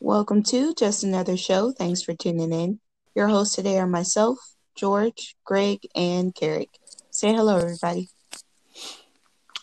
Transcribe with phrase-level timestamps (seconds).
[0.00, 1.72] Welcome to just another show.
[1.72, 2.78] Thanks for tuning in.
[3.16, 4.38] Your hosts today are myself,
[4.76, 6.68] George, Greg, and Carrick.
[7.10, 8.10] Say hello, everybody.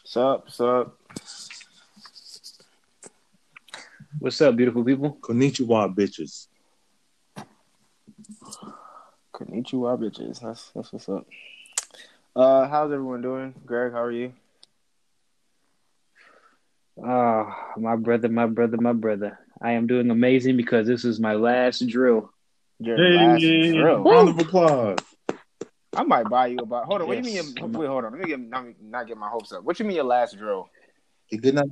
[0.02, 0.44] What's up?
[0.44, 0.98] What's up?
[4.20, 5.18] What's up, beautiful people?
[5.22, 6.48] Konnichiwa, bitches.
[9.34, 10.42] Konnichiwa, bitches.
[10.42, 11.26] That's that's what's up.
[12.36, 13.54] Uh, how's everyone doing?
[13.66, 14.34] Greg, how are you?
[17.04, 19.40] Oh, my brother, my brother, my brother.
[19.62, 22.32] I am doing amazing because this is my last drill.
[22.80, 24.04] Your last Hey, drill.
[24.04, 25.00] round of applause.
[25.96, 26.86] I might buy you a bottle.
[26.88, 27.08] Hold on.
[27.08, 27.56] What do you mean?
[27.58, 28.12] Your, wait, hold on.
[28.14, 29.64] Let me get not, not get my hopes up.
[29.64, 30.70] What you mean your last drill?
[31.28, 31.66] He did not.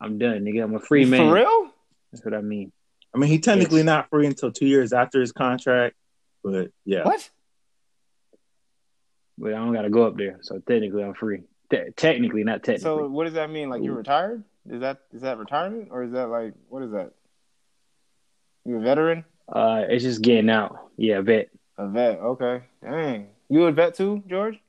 [0.00, 0.62] I'm done, nigga.
[0.62, 1.26] I'm a free man.
[1.28, 1.70] For real?
[2.12, 2.70] That's what I mean.
[3.14, 3.86] I mean, he technically Yes.
[3.86, 5.96] not free until two years after his contract,
[6.44, 7.02] but yeah.
[7.04, 7.28] What?
[9.40, 11.44] But I don't got to go up there, so technically I'm free.
[11.70, 12.82] Te- technically, not technically.
[12.82, 13.70] So what does that mean?
[13.70, 14.44] Like you're retired?
[14.68, 17.12] Is that is that retirement or is that like what is that?
[18.66, 19.24] You a veteran?
[19.48, 20.90] uh, it's just getting out.
[20.98, 21.48] Yeah, vet.
[21.78, 22.18] A vet.
[22.18, 22.64] Okay.
[22.82, 23.28] Dang.
[23.48, 24.60] You a vet too, George?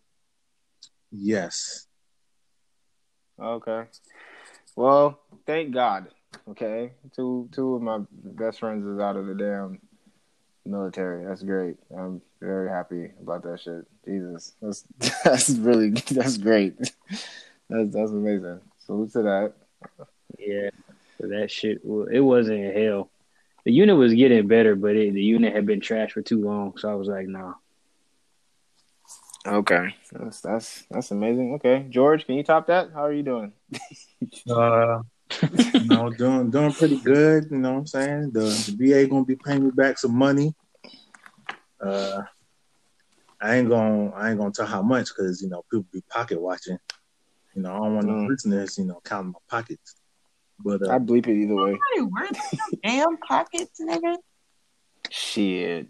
[1.12, 1.86] Yes.
[3.40, 3.84] Okay.
[4.78, 6.08] Well, thank God.
[6.50, 6.94] Okay.
[7.14, 9.80] Two two of my best friends is out of the damn
[10.66, 11.26] military.
[11.26, 11.76] That's great.
[11.96, 13.86] I'm very happy about that shit.
[14.06, 14.54] Jesus.
[14.62, 14.84] That's
[15.24, 16.78] that's really that's great.
[16.78, 18.60] That's that's amazing.
[18.86, 19.54] Salute to that.
[20.38, 20.70] Yeah,
[21.20, 21.82] that shit.
[22.12, 23.10] It wasn't hell.
[23.64, 26.78] The unit was getting better, but it, the unit had been trashed for too long.
[26.78, 27.54] So I was like, nah.
[29.46, 29.96] Okay.
[30.12, 31.54] That's that's that's amazing.
[31.56, 31.86] Okay.
[31.90, 32.92] George, can you top that?
[32.94, 33.54] How are you doing?
[34.50, 35.02] Uh,
[35.74, 37.48] you know, doing doing pretty good.
[37.52, 38.32] You know what I'm saying?
[38.32, 40.54] The, the VA gonna be paying me back some money.
[41.84, 42.22] Uh,
[43.42, 46.40] I ain't gonna I ain't gonna tell how much because you know people be pocket
[46.40, 46.78] watching.
[47.56, 48.28] You know, I don't want no Mm.
[48.30, 49.96] listeners, you know, counting my pockets.
[50.64, 51.72] But I uh, bleep it either way.
[51.96, 52.30] Hey, where
[52.84, 54.16] damn pockets, nigga?
[55.10, 55.88] Shit.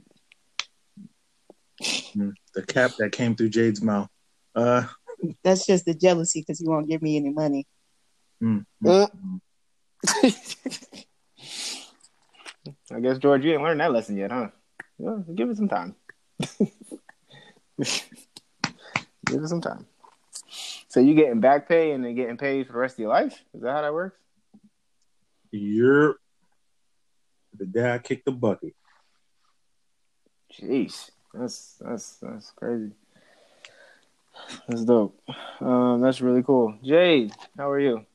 [2.15, 4.07] the cap that came through Jade's mouth.
[4.55, 4.85] Uh,
[5.43, 7.67] That's just the jealousy because you won't give me any money.
[8.41, 9.07] mm, Uh.
[9.15, 9.41] mm.
[12.91, 14.49] I guess George, you didn't learn that lesson yet, huh?
[15.01, 15.95] Well, give it some time.
[17.79, 18.03] give
[19.29, 19.87] it some time.
[20.89, 23.43] So you getting back pay and then getting paid for the rest of your life?
[23.53, 24.17] Is that how that works?
[25.53, 26.15] you're
[27.57, 28.73] the day I kicked the bucket.
[30.53, 32.91] Jeez, that's that's that's crazy.
[34.67, 35.19] That's dope.
[35.59, 36.77] Um, that's really cool.
[36.83, 38.05] Jade, how are you?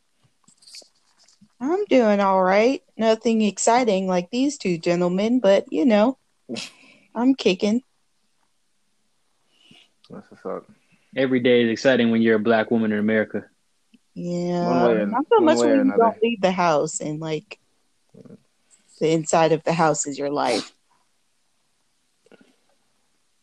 [1.60, 2.82] I'm doing all right.
[2.96, 6.18] Nothing exciting like these two gentlemen, but you know,
[7.14, 7.82] I'm kicking.
[10.10, 10.70] That's what's up.
[11.16, 13.44] Every day is exciting when you're a black woman in America.
[14.14, 15.98] Yeah, One not so much when you another.
[15.98, 17.58] don't leave the house and like
[19.00, 20.72] the inside of the house is your life.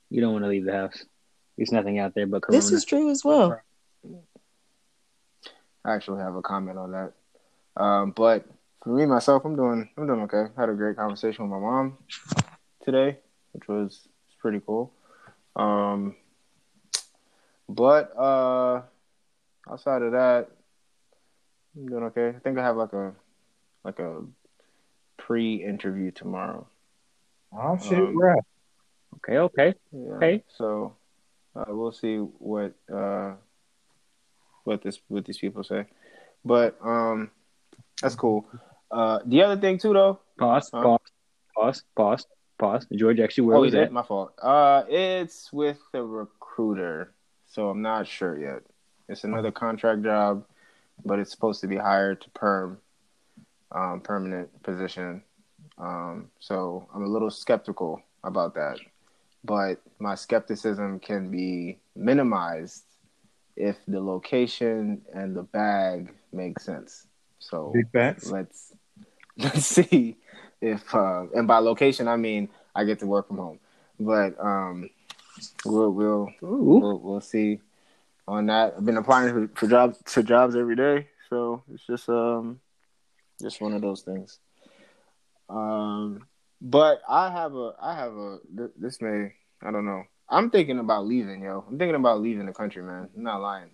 [0.10, 1.06] You don't want to leave the house.
[1.58, 2.60] There's nothing out there but corona.
[2.62, 3.60] This is true as well.
[5.86, 7.14] I actually have a comment on that.
[7.76, 8.46] Um, but
[8.84, 10.46] for me myself, I'm doing I'm doing okay.
[10.56, 11.98] I had a great conversation with my mom
[12.84, 13.18] today,
[13.54, 14.08] which was
[14.40, 14.92] pretty cool.
[15.56, 16.16] Um,
[17.70, 18.82] but uh,
[19.70, 20.50] outside of that,
[21.76, 22.30] I'm doing okay.
[22.30, 23.14] I think I have like a
[23.84, 24.22] like a
[25.18, 26.68] pre-interview tomorrow.
[27.56, 28.44] Oh shit, Um, right.
[29.16, 29.74] okay, okay.
[29.92, 30.14] Yeah.
[30.16, 30.44] Okay.
[30.58, 30.96] So
[31.56, 33.34] uh, we'll see what uh,
[34.64, 35.86] what this what these people say,
[36.44, 37.32] but um,
[38.02, 38.46] that's cool.
[38.92, 40.20] Uh, the other thing too, though.
[40.38, 40.82] Pause, Huh?
[40.84, 41.00] pause,
[41.56, 42.28] pause, pause,
[42.58, 42.88] pause.
[42.94, 43.92] George, actually, where oh, was you that?
[43.92, 44.34] My fault.
[44.42, 47.14] Uh, it's with the recruiter,
[47.46, 48.62] so I'm not sure yet.
[49.10, 50.46] It's another contract job,
[51.06, 52.80] but it's supposed to be hired to perm,
[53.72, 55.24] um, permanent position.
[55.78, 58.80] Um, so I'm a little skeptical about that,
[59.44, 62.84] but my skepticism can be minimized
[63.56, 67.08] if the location and the bag make sense.
[67.40, 68.74] So Big let's
[69.38, 70.18] let's see
[70.64, 73.60] if uh, and by location I mean I get to work from home,
[74.00, 74.90] but um,
[75.66, 77.60] we'll we'll we'll, we'll see
[78.28, 78.76] on that.
[78.78, 82.60] I've been applying for, for jobs for jobs every day, so it's just um
[83.42, 84.40] just one of those things.
[85.50, 86.26] Um,
[86.62, 90.04] but I have a I have a th- this may I don't know.
[90.30, 91.66] I'm thinking about leaving, yo.
[91.68, 93.10] I'm thinking about leaving the country, man.
[93.16, 93.70] I'm not lying.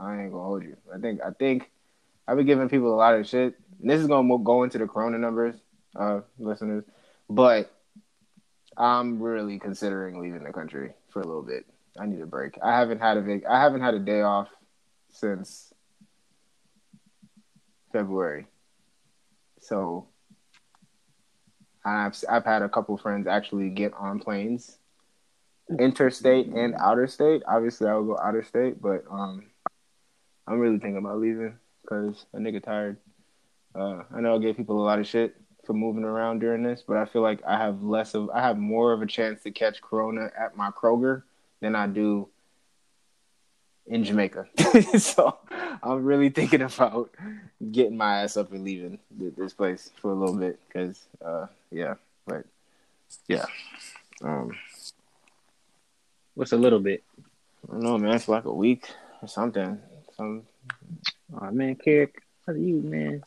[0.00, 0.76] I ain't gonna hold you.
[0.94, 1.70] I think I think
[2.26, 3.58] I've been giving people a lot of shit.
[3.80, 5.56] And this is gonna go into the Corona numbers,
[5.96, 6.84] uh, listeners.
[7.28, 7.70] But
[8.76, 11.66] I'm really considering leaving the country for a little bit.
[11.98, 12.56] I need a break.
[12.62, 14.48] I haven't had a vac- I haven't had a day off
[15.10, 15.74] since
[17.92, 18.46] February.
[19.60, 20.06] So
[21.84, 24.78] I've I've had a couple friends actually get on planes,
[25.78, 27.42] interstate and outer state.
[27.48, 29.46] Obviously, I would go outer state, but um,
[30.46, 32.98] I'm really thinking about leaving because a nigga tired.
[33.74, 35.34] Uh, I know I gave people a lot of shit
[35.68, 38.56] for moving around during this, but I feel like I have less of I have
[38.56, 41.24] more of a chance to catch corona at my Kroger
[41.60, 42.28] than I do
[43.86, 44.48] in Jamaica.
[44.98, 45.36] so
[45.82, 47.10] I'm really thinking about
[47.70, 51.96] getting my ass up and leaving this place for a little bit because, uh, yeah,
[52.26, 52.46] but
[53.28, 53.44] yeah.
[54.22, 54.52] Um,
[56.34, 57.02] What's a little bit?
[57.68, 58.14] I don't know, man.
[58.14, 58.88] It's like a week
[59.20, 59.76] or something.
[60.16, 60.44] Some.
[61.34, 63.22] Oh man, Carrick, how are you, man?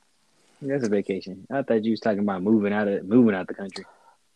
[0.61, 1.47] That's a vacation.
[1.51, 3.85] I thought you was talking about moving out of moving out the country.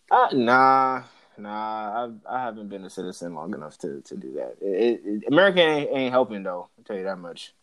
[0.09, 1.03] Uh, nah,
[1.37, 2.07] nah.
[2.27, 4.55] I I haven't been a citizen long enough to, to do that.
[4.61, 6.67] It, it, America ain't, ain't helping though.
[6.77, 7.53] I'll tell you that much.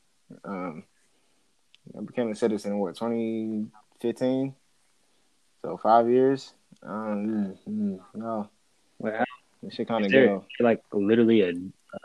[0.44, 0.85] Um,
[1.97, 4.55] I became a citizen in what 2015,
[5.62, 6.55] so five years.
[6.82, 8.49] Um, mm, mm, no,
[8.99, 9.25] Well,
[9.62, 10.44] that shit kind of go.
[10.61, 11.49] like literally a?
[11.50, 11.99] Uh,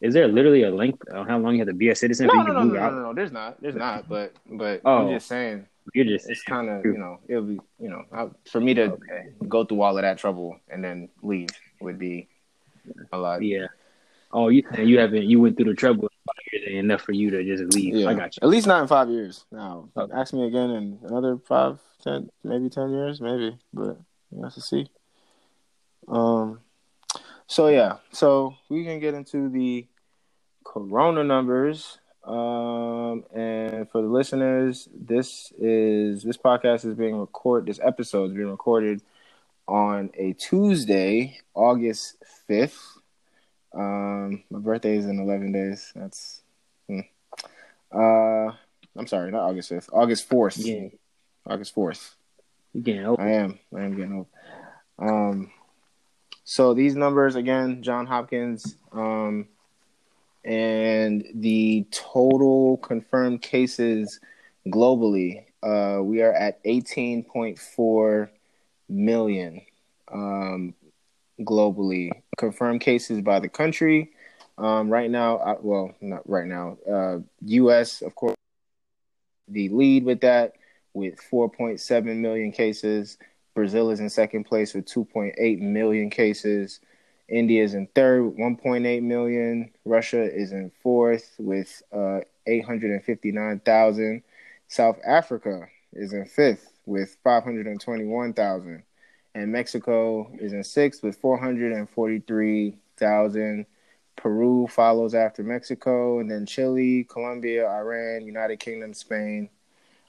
[0.00, 2.42] is there literally a length on how long you have to be a citizen No,
[2.44, 2.92] before no, you no, no, no, out?
[2.92, 3.14] no, no.
[3.14, 3.60] There's not.
[3.60, 4.08] There's not.
[4.08, 5.08] But but Oh.
[5.08, 8.28] I'm just saying You're just it's kind of you know it'll be you know I,
[8.50, 9.28] for me to Okay.
[9.48, 11.48] go through all of that trouble and then leave
[11.80, 12.28] would be
[13.12, 13.42] a lot.
[13.42, 13.66] yeah.
[14.32, 16.08] Oh, you you haven't you went through the trouble
[16.66, 17.96] enough for you to just leave.
[17.96, 18.40] Yeah, I got you.
[18.42, 19.44] At least not in five years.
[19.50, 20.12] Now, Okay.
[20.14, 23.56] ask me again in another five, ten, maybe ten years, maybe.
[23.72, 23.98] But
[24.30, 24.88] you have to see.
[26.08, 26.60] Um.
[27.46, 29.86] So yeah, so we can get into the
[30.64, 31.98] corona numbers.
[32.24, 37.68] Um, and for the listeners, this is this podcast is being recorded.
[37.68, 39.00] This episode is being recorded
[39.66, 42.98] on a Tuesday, August fifth.
[43.72, 45.92] Um, my birthday is in eleven days.
[45.94, 46.42] That's
[46.88, 47.00] hmm.
[47.92, 48.52] Uh,
[48.96, 49.88] I'm sorry, not August fifth.
[49.92, 50.58] August fourth.
[50.58, 50.88] Yeah.
[51.46, 52.16] August fourth.
[52.74, 53.20] You getting old.
[53.20, 53.58] I am.
[53.74, 54.26] I am getting old.
[54.98, 55.50] Um,
[56.44, 59.48] so these numbers again, John Hopkins, um,
[60.44, 64.20] and the total confirmed cases
[64.68, 68.28] globally, uh, we are at 18.4
[68.88, 69.60] million
[70.12, 70.74] um,
[71.40, 72.10] globally.
[72.38, 74.10] Confirmed cases by the country.
[74.58, 76.76] Um, right now, uh, well, not right now.
[76.90, 78.02] Uh, U.S.
[78.02, 78.36] of course,
[79.48, 80.54] the lead with that
[80.92, 83.18] with 4.7 million cases.
[83.54, 86.80] Brazil is in second place with 2.8 million cases.
[87.30, 89.70] India is in third with 1.8 million.
[89.84, 94.22] Russia is in fourth with uh, 859,000.
[94.68, 98.82] South Africa is in fifth with 521,000.
[99.34, 103.66] And Mexico is in sixth with 443,000.
[104.16, 109.48] Peru follows after Mexico, and then Chile, Colombia, Iran, United Kingdom, Spain.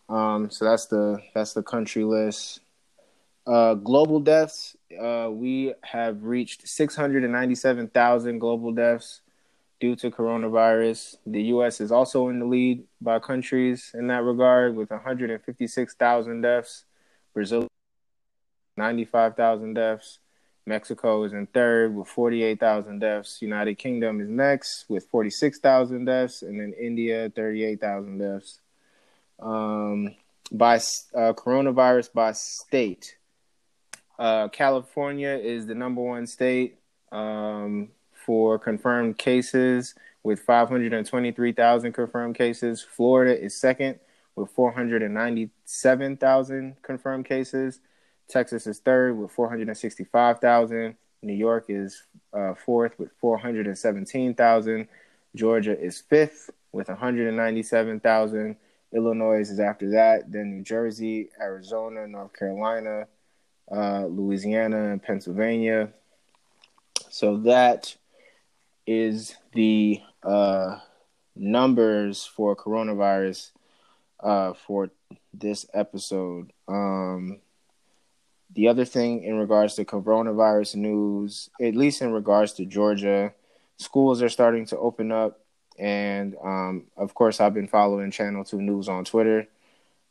[0.10, 2.60] Um, so that's the that's the country list.
[3.48, 9.22] Uh, global deaths, uh, we have reached 697,000 global deaths
[9.80, 11.16] due to coronavirus.
[11.26, 11.82] The U.S.
[11.82, 16.86] is also in the lead by countries in that regard with 156,000 deaths.
[17.34, 17.68] Brazil,
[18.78, 20.20] 95,000 deaths.
[20.66, 23.42] Mexico is in third with 48,000 deaths.
[23.42, 26.44] United Kingdom is next with 46,000 deaths.
[26.44, 28.62] And then India, 38,000 deaths.
[29.40, 30.16] Um,
[30.52, 33.18] by uh, coronavirus by state.
[34.22, 36.78] Uh, California is the number one state
[37.12, 42.84] um, for confirmed cases with 523,000 confirmed cases.
[42.84, 44.00] Florida is second
[44.36, 47.80] with 497,000 confirmed cases.
[48.28, 50.96] Texas is third with 465,000.
[51.24, 54.88] New York is uh, fourth with 417,000.
[55.36, 58.56] Georgia is fifth with 197,000.
[58.94, 60.32] Illinois is after that.
[60.32, 63.08] Then New Jersey, Arizona, North Carolina,
[63.74, 65.90] uh, Louisiana, and Pennsylvania.
[67.10, 67.96] So that
[68.86, 70.80] is the uh,
[71.36, 73.52] numbers for coronavirus
[74.20, 74.92] uh, for
[75.34, 76.52] this episode.
[76.68, 77.40] Um,
[78.54, 83.34] the other thing in regards to coronavirus news, at least in regards to Georgia,
[83.78, 85.40] schools are starting to open up.
[85.80, 89.48] And um, of course, I've been following Channel 2 News on Twitter.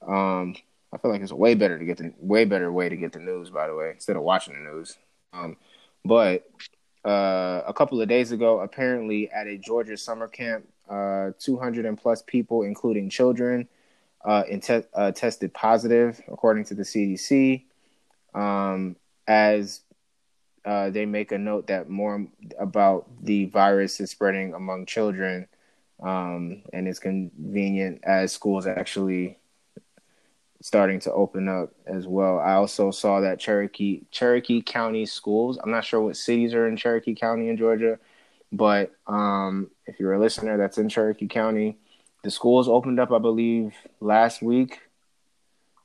[0.06, 0.56] Um,
[0.92, 3.12] I feel like it's a way better to get the way better way to get
[3.12, 4.98] the news, by the way, instead of watching the news.
[5.32, 5.56] Um,
[6.04, 6.50] but
[7.04, 11.96] uh, a couple of days ago, apparently at a Georgia summer camp, uh, 200 and
[11.96, 13.68] plus people, including children,
[14.24, 17.64] uh, te- uh, tested positive, according to the CDC.
[18.34, 19.80] Um, as
[20.64, 22.26] uh, they make a note that more
[22.58, 25.46] about the virus is spreading among children,
[26.02, 29.38] um, and it's convenient as schools actually
[30.62, 32.38] starting to open up as well.
[32.38, 35.58] I also saw that Cherokee Cherokee County schools.
[35.62, 37.98] I'm not sure what cities are in Cherokee County in Georgia,
[38.52, 41.78] but um, if you're a listener that's in Cherokee County,
[42.22, 44.80] the schools opened up, I believe, last week,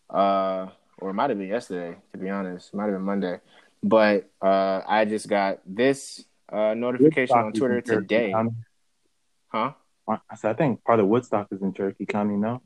[0.09, 0.67] uh,
[0.97, 1.97] or it might have been yesterday.
[2.13, 3.39] To be honest, it might have been Monday.
[3.81, 8.31] But uh, I just got this uh, notification Woodstock on Twitter today.
[8.31, 8.51] County.
[9.47, 9.71] Huh?
[10.07, 12.35] I said I think part of Woodstock is in Cherokee County.
[12.35, 12.61] No,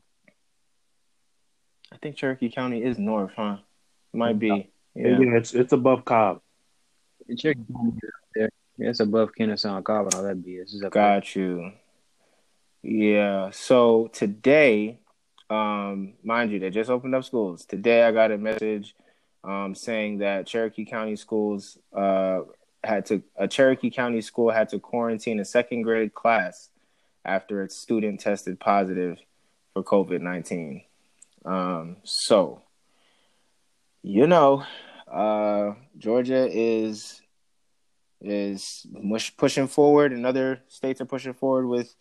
[1.92, 3.58] I think Cherokee County is north, huh?
[4.12, 4.48] Might be.
[4.94, 5.36] yeah, Yeah.
[5.36, 6.40] it's it's above Cobb.
[7.36, 7.56] Check
[8.34, 8.50] there.
[8.78, 10.62] It's above Kennesaw Cobb and all that BS.
[10.62, 11.02] It's up there.
[11.20, 11.72] Got you.
[12.82, 13.50] Yeah.
[13.50, 14.98] So today,
[15.48, 17.64] um, mind you, they just opened up schools.
[17.66, 18.94] Today, I got a message
[19.44, 22.40] um, saying that Cherokee County schools uh,
[22.82, 26.68] had to a Cherokee County school had to quarantine a second grade class
[27.24, 29.18] after its student tested positive
[29.74, 30.82] for COVID nineteen.
[31.44, 32.62] Um, so,
[34.02, 34.64] you know,
[35.10, 37.20] uh, Georgia is
[38.20, 38.86] is
[39.36, 41.94] pushing forward, and other states are pushing forward with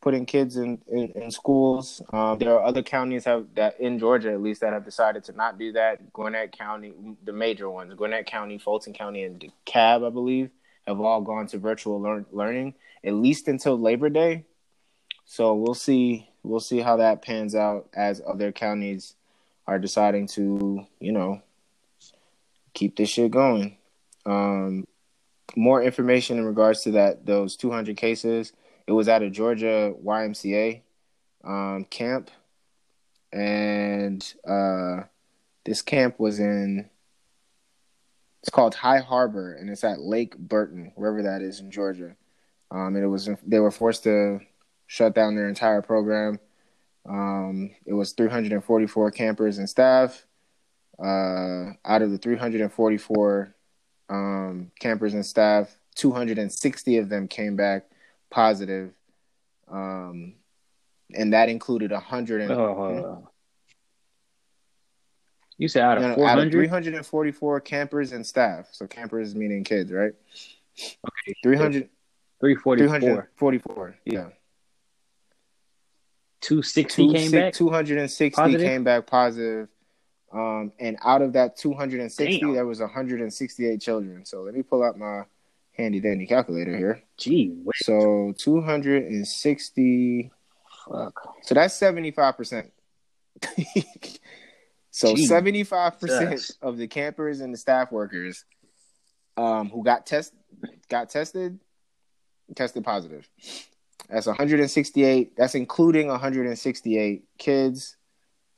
[0.00, 2.02] putting kids in, in, in schools.
[2.12, 5.32] Um, there are other counties have that in Georgia, at least, that have decided to
[5.32, 6.12] not do that.
[6.12, 6.92] Gwinnett County,
[7.24, 10.50] the major ones, Gwinnett County, Fulton County, and DeKalb, I believe,
[10.86, 14.44] have all gone to virtual learn, learning at least until Labor Day.
[15.24, 16.28] So we'll see.
[16.44, 19.14] We'll see how that pans out as other counties
[19.66, 21.42] are deciding to, you know,
[22.74, 23.78] keep this shit going.
[24.26, 24.86] Um,
[25.56, 28.52] more information in regards to that those 200 cases.
[28.86, 30.82] It was at a Georgia YMCA
[31.42, 32.30] um, camp,
[33.32, 35.04] and uh,
[35.64, 36.90] this camp was in.
[38.42, 42.14] It's called High Harbor, and it's at Lake Burton, wherever that is in Georgia.
[42.70, 44.40] Um, and it was they were forced to
[44.86, 46.38] shut down their entire program.
[47.06, 50.24] Um, it was 344 campers and staff.
[50.98, 53.54] Uh, out of the 344
[54.08, 57.86] um, campers and staff, 260 of them came back
[58.30, 58.92] positive,
[59.70, 60.34] um,
[61.12, 63.26] and that included 100 and, Oh, on.
[65.56, 68.68] You said out of no, out of 344 campers and staff.
[68.72, 70.12] So campers meaning kids, right?
[71.42, 71.88] 300,
[72.40, 73.30] 344.
[73.38, 73.96] 344.
[74.04, 74.28] Yeah.
[76.44, 77.54] 260 came back?
[77.54, 78.60] 260 Positive?
[78.60, 79.68] came back positive.
[80.32, 82.54] Um, and out of that 260, Damn.
[82.54, 84.24] there was 168 children.
[84.26, 85.22] So let me pull out my
[85.72, 87.02] handy dandy calculator here.
[87.16, 87.74] Gee, wait.
[87.76, 90.30] So 260.
[90.90, 91.36] Fuck.
[91.42, 92.70] So that's 75%.
[94.90, 98.44] so 75% of the campers and the staff workers
[99.36, 100.32] um, who got test
[100.88, 101.58] got tested
[102.54, 103.28] tested positive.
[104.08, 105.36] That's 168.
[105.36, 107.96] That's including 168 kids.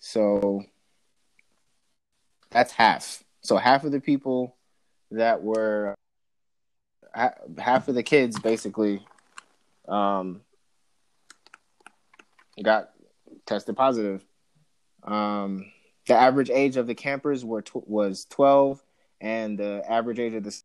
[0.01, 0.65] So
[2.51, 3.23] that's half.
[3.43, 4.57] So half of the people
[5.11, 5.95] that were
[7.15, 9.07] half of the kids basically
[9.89, 10.43] um,
[12.63, 12.91] got
[13.47, 14.25] tested positive.
[15.03, 15.73] Um,
[16.07, 18.83] the average age of the campers were tw- was 12,
[19.21, 20.61] and the average age of the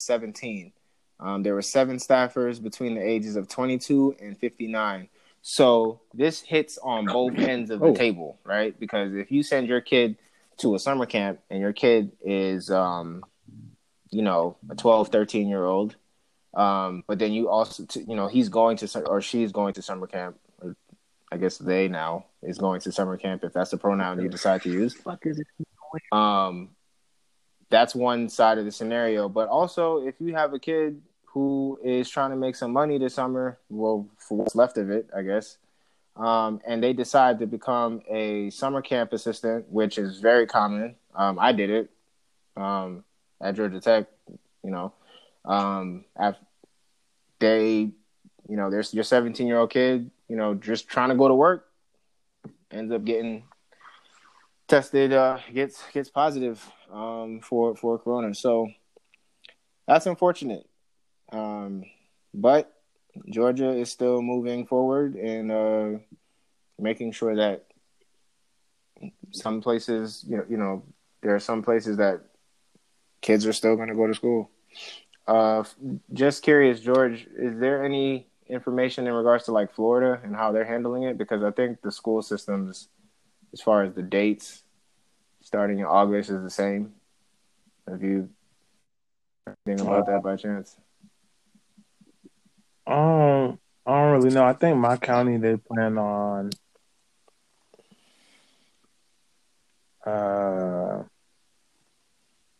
[0.00, 0.72] 17.
[1.24, 5.08] Um, there were seven staffers between the ages of 22 and 59.
[5.40, 7.94] So this hits on both ends of the Oh.
[7.94, 8.78] table, right?
[8.78, 10.16] Because if you send your kid
[10.58, 13.24] to a summer camp and your kid is, um,
[14.10, 15.96] you know, a 12, 13 year old,
[16.52, 19.82] um, but then you also, t- you know, he's going to, or she's going to
[19.82, 20.76] summer camp, or
[21.32, 24.62] I guess they now is going to summer camp if that's the pronoun you decide
[24.62, 25.46] to use fuck is it?
[26.12, 26.68] um
[27.70, 31.00] that's one side of the scenario but also if you have a kid
[31.34, 35.10] who is trying to make some money this summer well for what's left of it
[35.14, 35.58] i guess.
[36.16, 40.94] Um, and they decide to become a summer camp assistant which is very common.
[41.14, 41.90] Um, i did it
[42.56, 43.04] um,
[43.42, 44.06] at georgia tech
[44.62, 44.94] you know.
[45.44, 46.04] Um,
[47.40, 47.90] they
[48.48, 51.34] you know there's your 17 year old kid you know just trying to go to
[51.34, 51.66] work
[52.70, 53.42] ends up getting
[54.68, 58.34] tested uh gets gets positive um for for corona.
[58.34, 58.68] So
[59.86, 60.66] that's unfortunate
[61.34, 61.84] um
[62.32, 62.72] but
[63.30, 65.98] georgia is still moving forward and uh
[66.78, 67.64] making sure that
[69.30, 70.82] some places you know you know
[71.22, 72.20] there are some places that
[73.20, 74.50] kids are still going to go to school
[75.26, 75.62] uh
[76.12, 80.64] just curious george is there any information in regards to like florida and how they're
[80.64, 82.88] handling it because i think the school systems
[83.52, 84.64] as far as the dates
[85.44, 86.94] starting in August is the same.
[87.88, 88.30] Have you
[89.46, 90.76] heard Anything about that by chance?
[92.86, 94.44] Um, I don't really know.
[94.44, 96.50] I think my county they plan on.
[100.06, 101.02] Uh,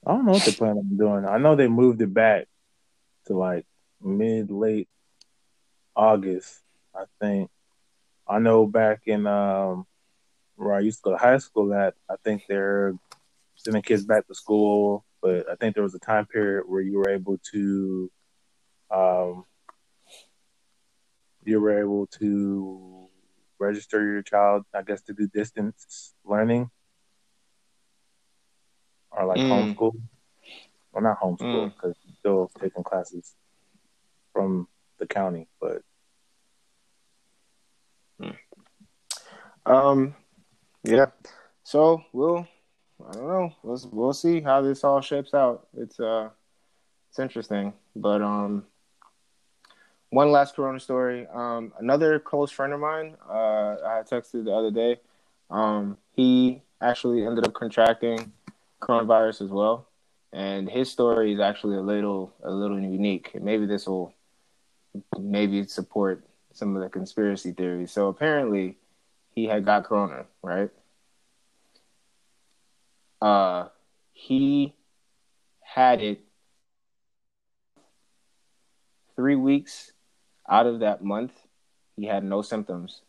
[0.07, 1.26] I don't know what they plan on doing.
[1.26, 2.47] I know they moved it back
[3.26, 3.66] to like
[4.02, 4.88] mid late
[5.97, 6.61] August.
[6.95, 7.50] I think.
[8.26, 9.87] I know back in um
[10.57, 12.95] where I used to go to high school that I think they're
[13.57, 16.99] sending kids back to school, but I think there was a time period where you
[16.99, 18.11] were able to
[18.90, 19.45] um
[21.47, 23.09] you were able to
[23.59, 26.71] register your child, I guess, to do distance learning
[29.11, 29.75] or like Mm.
[29.75, 30.01] homeschool.
[30.93, 31.75] Well, not homeschool Mm.
[31.75, 33.35] because you're still taking classes
[34.33, 35.83] from the county, but
[39.67, 40.15] Um,
[40.83, 41.07] yeah.
[41.63, 42.47] So we'll,
[43.09, 43.53] I don't know.
[43.63, 45.69] We'll we'll see how this all shapes out.
[45.77, 46.29] It's uh,
[47.09, 47.73] it's interesting.
[47.97, 48.67] But um,
[50.14, 51.26] one last Corona story.
[51.35, 53.16] Um, another close friend of mine.
[53.28, 55.00] Uh, I texted the other day.
[55.50, 58.33] Um, he actually ended up contracting
[58.80, 59.88] coronavirus as well,
[60.33, 63.33] and his story is actually a little a little unique.
[63.40, 64.14] Maybe this will
[65.18, 67.90] maybe support some of the conspiracy theories.
[67.90, 68.76] So apparently
[69.30, 70.71] he had got corona, right?
[73.21, 73.68] Uh,
[74.12, 74.75] he
[75.61, 76.21] had it
[79.16, 79.90] three weeks
[80.49, 81.33] out of that month.
[81.97, 83.03] He had no symptoms.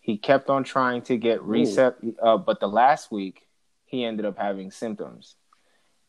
[0.00, 3.46] He kept on trying to get reset, uh, but the last week
[3.84, 5.34] he ended up having symptoms.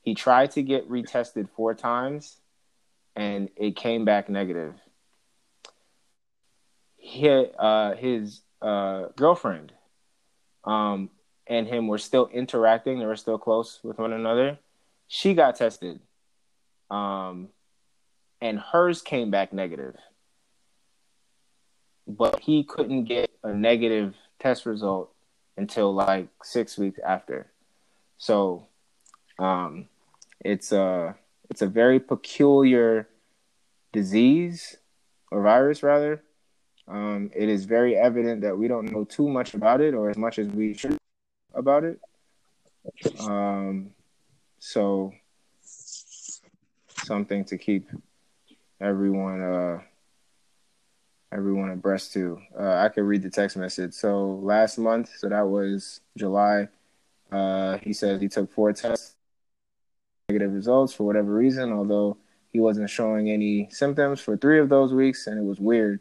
[0.02, 2.38] He tried to get retested four times,
[3.16, 4.76] and it came back negative.
[6.96, 9.74] He, uh, his uh, girlfriend
[10.64, 11.10] um,
[11.48, 13.00] and him were still interacting.
[13.00, 14.60] They were still close with one another.
[15.08, 16.02] She got tested,
[16.92, 17.48] um,
[18.42, 19.96] and hers came back negative.
[22.08, 25.12] But he couldn't get a negative test result
[25.58, 27.52] until like six weeks after.
[28.18, 28.68] So,
[29.40, 29.90] um,
[30.44, 31.16] it's a
[31.50, 33.10] it's a very peculiar
[33.92, 34.78] disease
[35.32, 36.24] or virus rather.
[36.88, 40.18] Um, it is very evident that we don't know too much about it or as
[40.18, 40.98] much as we should
[41.54, 42.00] about it.
[43.20, 43.92] Um,
[44.60, 45.12] so
[47.04, 47.90] something to keep
[48.80, 49.80] everyone uh,
[51.32, 52.40] everyone abreast to.
[52.58, 53.94] Uh, I could read the text message.
[53.94, 56.68] So last month, so that was July.
[57.32, 59.16] Uh, he said he took four tests,
[60.30, 61.72] negative results for whatever reason.
[61.74, 62.18] Although
[62.52, 66.00] he wasn't showing any symptoms for three of those weeks, and it was weird.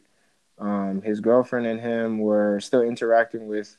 [0.58, 3.76] Um, his girlfriend and him were still interacting with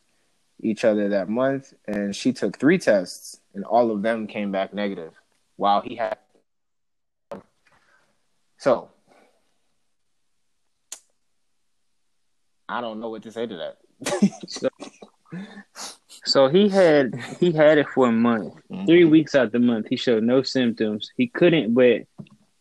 [0.62, 4.74] each other that month, and she took three tests, and all of them came back
[4.74, 5.14] negative.
[5.56, 6.18] While he had,
[8.58, 8.90] so
[12.70, 13.78] I don't know what to say to that.
[14.48, 14.70] So,
[16.26, 18.54] so he had he had it for a month.
[18.72, 18.86] Mm-hmm.
[18.86, 21.12] Three weeks out the month, he showed no symptoms.
[21.18, 22.04] He couldn't, but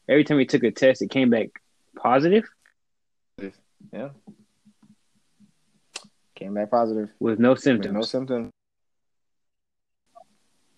[0.09, 1.49] every time he took a test, it came back
[1.97, 2.45] positive
[3.93, 4.09] yeah,
[6.35, 7.95] came back positive with no with symptoms.
[7.95, 8.51] no symptoms.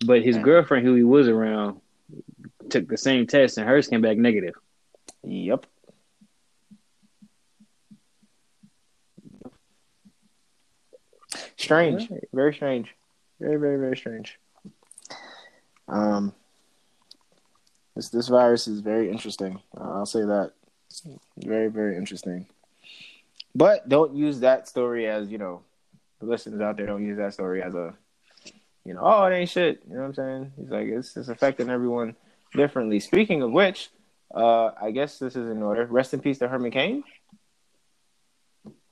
[0.04, 0.42] But his Yeah.
[0.42, 1.80] girlfriend, who he was around,
[2.70, 4.54] took the same test, and hers came back negative.
[5.28, 5.66] Yep.
[11.56, 12.10] Strange.
[12.10, 12.28] Right.
[12.32, 12.94] Very strange.
[13.38, 14.38] Very, very, very strange.
[15.86, 16.32] Um,
[17.94, 19.60] this this virus is very interesting.
[19.76, 20.52] Uh, I'll say that.
[21.36, 22.46] Very, very interesting.
[23.54, 25.62] But don't use that story as you know,
[26.20, 27.94] the listeners out there don't use that story as a,
[28.84, 29.82] you know, oh it ain't shit.
[29.86, 30.52] You know what I'm saying?
[30.58, 32.16] He's like it's it's affecting everyone
[32.54, 33.00] differently.
[33.00, 33.90] Speaking of which,
[34.34, 35.86] uh, I guess this is in order.
[35.86, 37.04] Rest in peace to Herman Cain,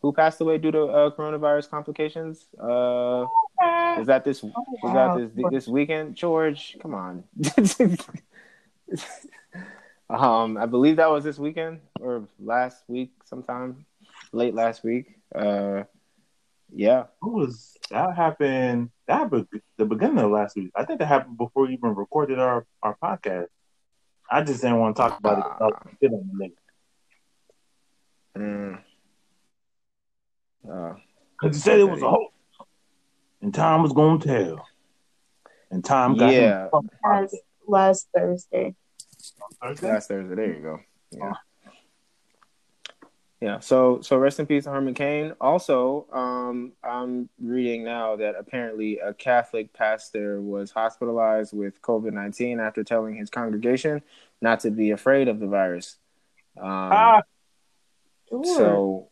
[0.01, 2.47] who passed away due to uh, coronavirus complications.
[2.59, 3.27] Uh,
[3.99, 4.43] is that this?
[4.43, 4.53] Is
[4.85, 6.77] that this this weekend, George?
[6.81, 7.25] Come on.
[10.11, 13.85] um, I believe that was this weekend or last week, sometime
[14.33, 15.19] late last week.
[15.35, 15.85] Uh,
[16.75, 17.05] yeah.
[17.21, 18.91] What was that happened?
[19.07, 20.71] That happened the beginning of last week.
[20.75, 23.47] I think that happened before we even recorded our, our podcast.
[24.31, 25.43] I just didn't want to talk about it.
[25.43, 26.55] 'cause I was shit on the nigga.
[28.37, 28.83] Mm.
[30.69, 30.95] Uh,
[31.41, 32.33] Because he said it was a hoax.
[33.41, 34.67] And time was going to tell.
[35.71, 36.69] And time got Yeah.
[37.05, 37.37] Last,
[37.67, 38.75] last Thursday.
[39.63, 39.89] Thursday.
[39.93, 40.35] last Thursday.
[40.35, 40.81] There you go.
[41.13, 41.33] Yeah.
[43.41, 43.61] Yeah.
[43.61, 45.35] So so rest in peace, Herman Cain.
[45.41, 52.61] Also, um, I'm reading now that apparently a Catholic pastor was hospitalized with COVID nineteen
[52.61, 54.03] after telling his congregation
[54.41, 55.97] not to be afraid of the virus.
[56.59, 57.23] Um, Ah,
[58.31, 59.11] so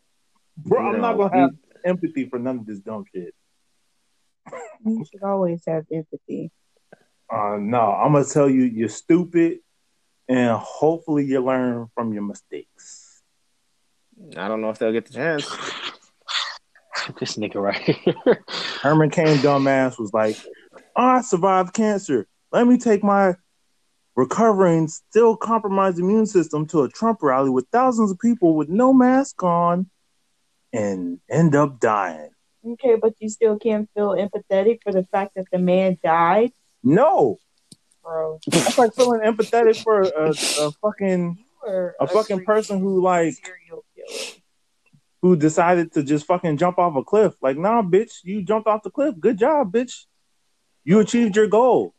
[0.57, 1.51] bro, I'm not gonna have
[1.83, 3.33] empathy for none of this dumb shit.
[4.83, 6.51] You should always have empathy.
[7.29, 9.59] Uh, no, I'm gonna tell you, you're stupid,
[10.27, 13.04] and hopefully you learn from your mistakes.
[14.37, 15.45] I don't know if they'll get the chance.
[17.19, 18.43] this nigga right here.
[18.81, 20.37] Herman Cain, dumbass, was like,
[20.95, 22.27] oh, "I survived cancer.
[22.51, 23.35] Let me take my
[24.15, 28.93] recovering, still compromised immune system to a Trump rally with thousands of people with no
[28.93, 29.89] mask on,
[30.73, 32.29] and end up dying."
[32.65, 36.51] Okay, but you still can't feel empathetic for the fact that the man died,
[36.81, 37.37] No,
[38.01, 38.39] bro.
[38.47, 40.29] that's like feeling empathetic for a,
[40.65, 43.84] a fucking You are a fucking person who like serial killer.
[45.21, 47.33] Who decided to just fucking jump off a cliff.
[47.41, 49.15] Like, nah, bitch, you jumped off the cliff.
[49.19, 50.05] Good job, bitch.
[50.83, 51.93] You achieved your goal.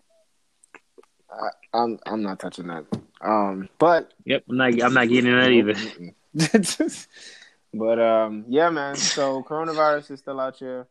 [1.75, 2.85] I'm I'm not touching that.
[3.21, 4.83] Um, but Yep, I'm not.
[4.83, 5.73] I'm not getting that either.
[5.73, 6.91] either.
[7.75, 8.97] but um, yeah, man.
[8.97, 10.87] So coronavirus is still out here.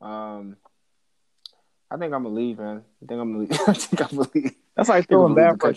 [0.00, 0.56] Um,
[1.90, 2.82] I think I'm gonna leave, man.
[3.02, 3.52] I think I'm gonna leave.
[3.68, 4.54] I think I'm gonna leave.
[4.74, 5.72] That's like People feeling bad for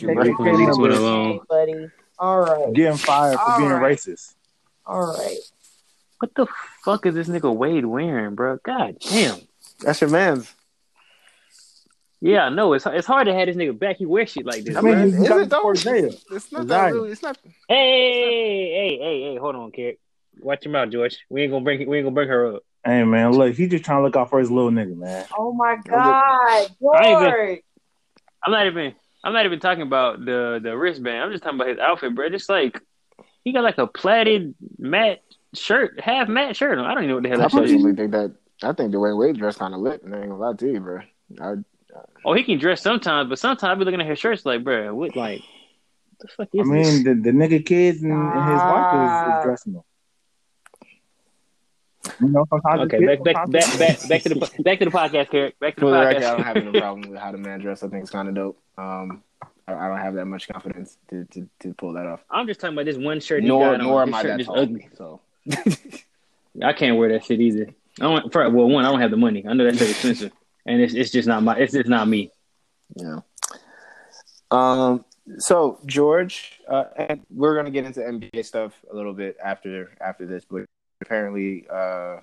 [0.89, 1.39] alone.
[1.49, 1.89] Buddy.
[2.17, 2.73] All right.
[2.73, 3.97] getting fired for All being right.
[3.97, 4.33] racist.
[4.87, 5.37] All right.
[6.19, 6.47] What the
[6.83, 8.57] fuck is this nigga Wade wearing, bro?
[8.63, 9.37] God damn.
[9.81, 10.51] That's your man's.
[12.19, 12.73] Yeah, I know.
[12.73, 13.97] It's it's hard to have this nigga back.
[13.97, 14.75] He wears shit like this.
[14.75, 15.09] I mean, man.
[15.11, 15.61] you Is got it though?
[15.61, 16.99] for It's not that Exactly.
[16.99, 17.11] really.
[17.11, 17.37] It's not.
[17.67, 19.97] hey, hey, hey, hey, hold on, kid.
[20.39, 21.17] Watch your mouth, George.
[21.29, 22.63] We ain't gonna bring we ain't gonna bring her up.
[22.83, 25.25] Hey man, look, he just trying to look out for his little nigga, man.
[25.37, 26.67] Oh my God, I
[27.03, 27.59] ain't even- George.
[28.45, 31.21] I'm not even I'm not even talking about the the wristband.
[31.23, 32.29] I'm just talking about his outfit, bro.
[32.29, 32.81] Just like
[33.47, 35.21] he got like a plaited matte
[35.53, 36.83] shirt, half matte shirt on.
[36.85, 38.35] I don't even know what the hell I that personally think that.
[38.61, 40.03] I think the way Wade dressed kind of lit.
[40.03, 40.99] And I ain't gonna lie to you, bro.
[41.39, 41.53] I,
[42.25, 44.93] Oh, he can dress sometimes, but sometimes I be looking at his shirts like, bro,
[44.93, 45.41] what like
[46.19, 47.03] the fuck is I mean, this?
[47.03, 49.81] the, the nigga kids and, and his wife is, is dressing him.
[52.21, 55.57] You know, Okay, back back back back back to the back to the podcast, Carrick.
[55.59, 56.67] Back to the for the record, I don't have podcast.
[56.67, 57.83] any problem with how the man dressed.
[57.83, 58.61] I think it's kind of dope.
[58.77, 59.23] Um,
[59.67, 62.23] I, I don't have that much confidence to, to, to pull that off.
[62.29, 63.43] I'm just talking about this one shirt.
[63.43, 63.87] Nor got on.
[63.87, 64.59] nor am I that tall.
[64.59, 64.89] ugly.
[64.95, 65.21] So
[66.63, 67.67] I can't wear that shit either.
[67.99, 68.31] I don't.
[68.31, 69.45] For, well, one, I don't have the money.
[69.47, 70.31] I know that shit expensive,
[70.65, 71.57] and it's it's just not my.
[71.57, 72.31] It's just not me.
[72.95, 73.19] yeah.
[74.51, 75.03] Um.
[75.39, 80.25] So George, uh, and we're gonna get into NBA stuff a little bit after after
[80.25, 80.65] this, but
[81.01, 82.17] apparently, uh,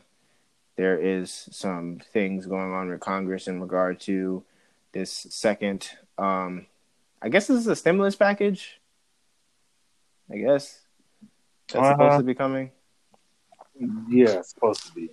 [0.77, 4.43] there is some things going on with Congress in regard to
[4.93, 5.91] this second.
[6.17, 6.67] Um,
[7.25, 8.79] I guess this is a stimulus package.
[10.31, 10.83] I guess
[11.73, 12.19] that's supposed Uh-huh.
[12.19, 12.71] to be coming.
[14.11, 15.09] Yeah, it's supposed to be.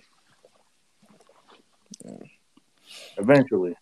[3.16, 3.74] Eventually.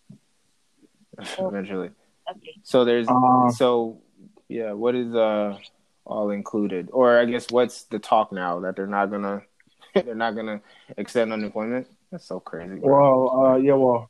[1.39, 1.89] eventually.
[2.29, 2.55] Okay.
[2.63, 4.01] So there's Uh, so
[4.47, 5.57] yeah, what is uh
[6.05, 6.87] all included?
[6.93, 9.41] Or I guess what's the talk now that they're not gonna
[9.93, 10.61] they're not gonna
[10.97, 11.87] extend unemployment?
[12.11, 12.75] That's so crazy.
[12.79, 13.27] bro.
[13.29, 14.09] Well, uh, yeah, well,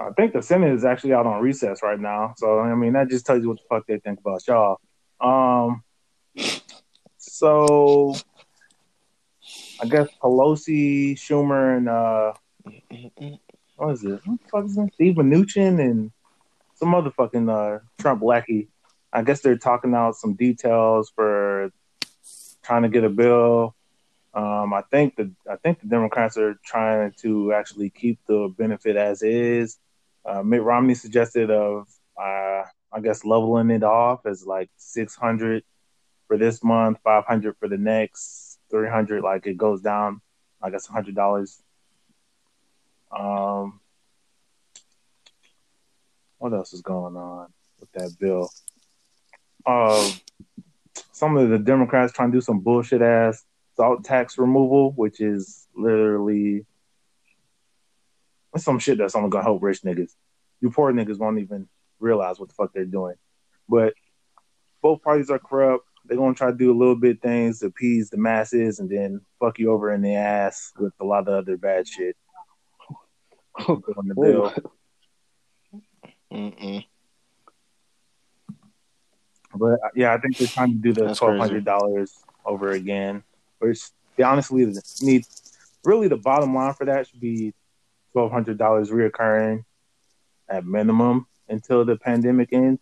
[0.00, 2.34] I think the Senate is actually out on recess right now.
[2.36, 4.80] So, I mean, that just tells you what the fuck they think about y'all.
[5.20, 5.82] Um,
[7.18, 8.14] so,
[9.80, 12.32] I guess Pelosi, Schumer, and uh,
[13.76, 14.20] what is it?
[14.24, 14.78] What the fuck is?
[14.94, 16.12] Steve Mnuchin and
[16.74, 18.68] some other fucking uh, Trump lackey.
[19.12, 21.72] I guess they're talking out some details for
[22.62, 23.74] trying to get a bill
[24.34, 28.96] um, I think the I think the Democrats are trying to actually keep the benefit
[28.96, 29.78] as is.
[30.24, 31.88] Uh, Mitt Romney suggested of
[32.20, 35.64] uh, I guess leveling it off as like six hundred
[36.26, 40.20] for this month, five hundred for the next, three hundred like it goes down,
[40.62, 41.62] I guess hundred dollars.
[43.16, 43.80] Um,
[46.38, 47.48] what else is going on
[47.80, 48.50] with that bill?
[49.64, 50.10] Uh,
[51.12, 53.44] some of the Democrats trying to do some bullshit ass
[53.76, 56.66] salt tax removal, which is literally
[58.56, 60.12] some shit that's only gonna help rich niggas.
[60.60, 61.68] You poor niggas won't even
[62.00, 63.14] realize what the fuck they're doing.
[63.68, 63.94] But
[64.82, 65.84] both parties are corrupt.
[66.04, 69.20] They're gonna try to do a little bit things to appease the masses and then
[69.38, 72.16] fuck you over in the ass with a lot of other bad shit.
[73.68, 74.52] on the bill.
[76.32, 76.84] Mm-mm.
[79.54, 83.22] But uh, yeah, I think they're trying to do the twelve hundred dollars over again.
[83.58, 83.80] Which
[84.16, 85.24] they honestly need.
[85.84, 87.54] Really, the bottom line for that should be
[88.18, 89.64] twelve hundred dollars reoccurring
[90.48, 92.80] at minimum until the pandemic ends.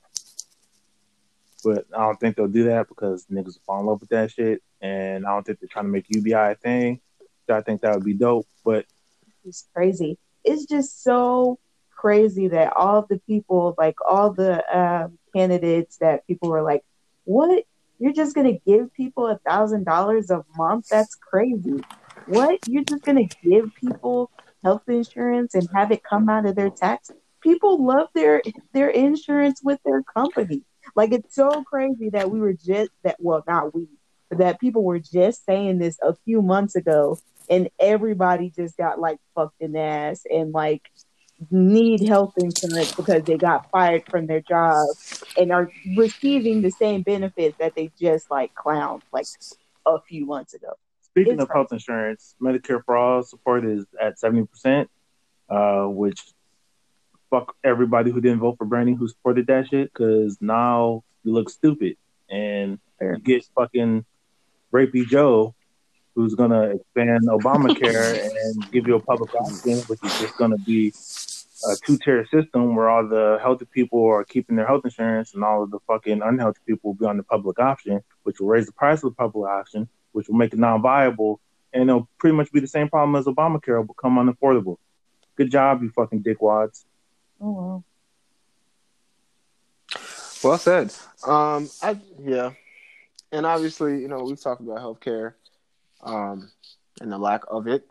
[1.62, 4.62] but I don't think they'll do that because niggas fall in love with that shit,
[4.80, 7.02] and I don't think they're trying to make UBI a thing.
[7.46, 8.86] So I think that would be dope, but
[9.44, 10.16] it's crazy.
[10.42, 11.58] It's just so
[11.94, 16.82] crazy that all the people, like all the um, candidates, that people were like,
[17.24, 17.64] "What?
[17.98, 20.88] You're just gonna give people a thousand dollars a month?
[20.88, 21.84] That's crazy.
[22.24, 22.66] What?
[22.66, 24.30] You're just gonna give people
[24.64, 27.10] health insurance and have it come out of their tax?
[27.42, 28.42] People love their
[28.72, 30.62] their insurance with their company.
[30.94, 33.16] Like it's so crazy that we were just that.
[33.18, 33.88] Well, not we,
[34.28, 38.98] but that people were just saying this a few months ago, and everybody just got
[38.98, 40.82] like fucked in the ass and like
[41.50, 44.86] need health insurance because they got fired from their job
[45.36, 49.26] and are receiving the same benefits that they just like clowned like
[49.84, 50.72] a few months ago.
[51.16, 54.90] Speaking of health insurance, Medicare for all support is at seventy percent,
[55.48, 56.20] uh, which
[57.30, 61.48] fuck everybody who didn't vote for Bernie who supported that shit because now you look
[61.48, 61.96] stupid
[62.28, 64.04] and you get fucking
[64.70, 65.54] rapey Joe
[66.14, 70.92] who's gonna expand Obamacare and give you a public option, which is just gonna be
[71.66, 75.42] a two tier system where all the healthy people are keeping their health insurance and
[75.42, 78.66] all of the fucking unhealthy people will be on the public option, which will raise
[78.66, 81.40] the price of the public option, which will make it non viable,
[81.74, 84.78] and it'll pretty much be the same problem as Obamacare will become unaffordable.
[85.36, 86.86] Good job, you fucking dickwads.
[87.38, 87.84] Oh wow.
[90.42, 90.94] Well said.
[91.26, 92.52] Um, I yeah,
[93.30, 95.34] and obviously, you know, we've talked about healthcare,
[96.02, 96.50] um,
[97.02, 97.86] and the lack of it,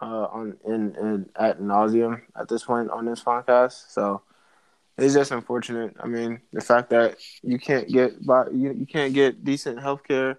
[0.00, 3.90] uh, on in in at nauseum at this point on this podcast.
[3.90, 4.22] So
[4.96, 5.96] it's just unfortunate.
[5.98, 10.36] I mean, the fact that you can't get by you you can't get decent healthcare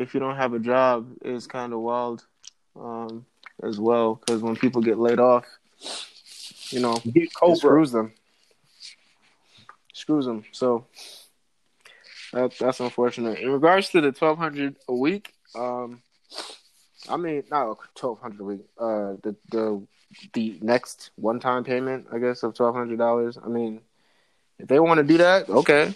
[0.00, 2.24] if you don't have a job is kind of wild,
[2.76, 3.26] um,
[3.62, 4.14] as well.
[4.14, 5.44] Because when people get laid off,
[6.70, 7.56] you know, Get it Cobra.
[7.56, 8.12] screws them.
[9.92, 10.44] Screws them.
[10.52, 10.86] So
[12.32, 13.38] that, that's unfortunate.
[13.40, 16.02] In regards to the twelve hundred a week, um,
[17.08, 18.60] I mean not twelve hundred a week.
[18.78, 19.82] Uh, the the
[20.32, 23.36] the next one time payment, I guess, of twelve hundred dollars.
[23.42, 23.80] I mean,
[24.58, 25.94] if they want to do that, okay.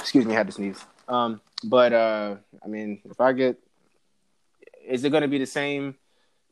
[0.00, 0.84] Excuse me, I had to sneeze.
[1.08, 3.58] Um, but uh, I mean, if I get,
[4.86, 5.96] is it going to be the same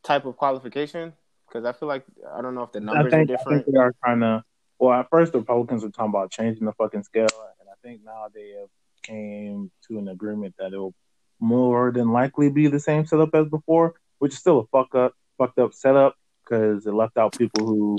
[0.03, 1.13] type of qualification?
[1.47, 2.03] Because I feel like
[2.35, 3.65] I don't know if the numbers think, are I different.
[3.65, 4.43] think they are trying to.
[4.79, 7.27] Well, at first the Republicans were talking about changing the fucking scale,
[7.59, 8.69] and I think now they have
[9.03, 10.93] came to an agreement that it will
[11.39, 15.13] more than likely be the same setup as before, which is still a fuck up,
[15.37, 17.97] fucked up setup because it left out people who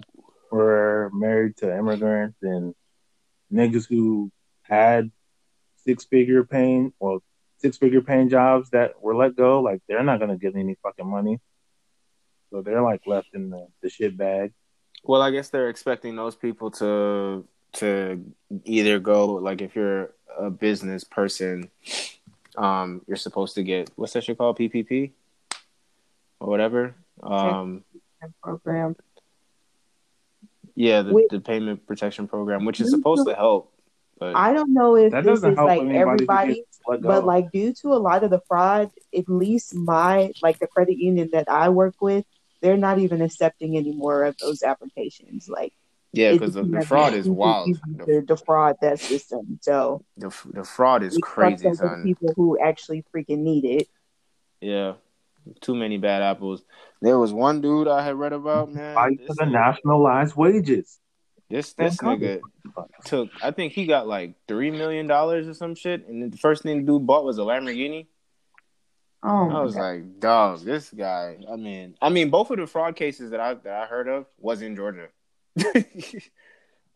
[0.50, 2.74] were married to immigrants and
[3.52, 4.30] niggas who
[4.62, 5.10] had
[5.88, 7.22] six figure paying well
[7.56, 9.62] six figure paying jobs that were let go.
[9.62, 11.40] Like they're not gonna get any fucking money,
[12.50, 14.52] so they're like left in the, the shit bag.
[15.02, 17.46] Well, I guess they're expecting those people to
[17.80, 18.22] to
[18.64, 21.70] either go like if you're a business person,
[22.58, 25.12] um, you're supposed to get what's that shit called PPP
[26.38, 26.94] or whatever.
[27.22, 27.82] Um,
[28.42, 28.94] Program.
[30.74, 31.30] yeah, the, Wait.
[31.30, 33.72] the payment protection program, which is supposed to help,
[34.18, 37.08] but I don't know if That this is like everybody, gets let go.
[37.08, 40.98] but like due to a lot of the fraud, at least my like the credit
[40.98, 42.24] union that I work with,
[42.60, 45.48] they're not even accepting any more of those applications.
[45.48, 45.72] Like
[46.12, 47.68] yeah, because the, the fraud is wild.
[47.68, 49.58] easy The, to defraud that system.
[49.62, 52.02] So the, the fraud is crazy, son.
[52.02, 53.88] people who actually freaking need it.
[54.60, 54.94] Yeah,
[55.60, 56.64] too many bad apples.
[57.00, 58.94] There was one dude I had read about, man.
[58.94, 60.98] Fight for the nationalized wages.
[61.50, 62.40] This this Damn nigga
[63.04, 66.62] took I think he got like three million dollars or some shit, and the first
[66.62, 68.06] thing the dude bought was a Lamborghini.
[69.22, 69.80] Oh, I was God.
[69.80, 71.38] like, dog, this guy.
[71.50, 74.26] I mean, I mean, both of the fraud cases that I that I heard of
[74.38, 75.08] was in Georgia.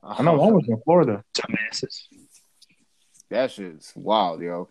[0.05, 1.25] I know one was in Florida.
[1.35, 2.03] Dumbasses.
[3.31, 4.69] That shit's wild, yo.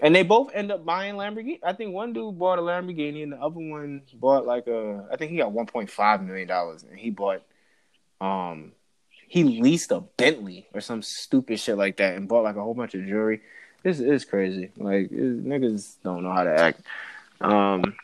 [0.00, 1.58] And they both end up buying Lamborghini.
[1.62, 5.06] I think one dude bought a Lamborghini, and the other one bought like a.
[5.12, 7.42] I think he got one point five million dollars, and he bought,
[8.20, 8.72] um,
[9.30, 12.74] he leased a Bentley or some stupid shit like that, and bought like a whole
[12.74, 13.42] bunch of jewelry.
[13.84, 14.72] This is crazy.
[14.76, 16.80] Like it- niggas don't know how to act.
[17.40, 17.94] Um,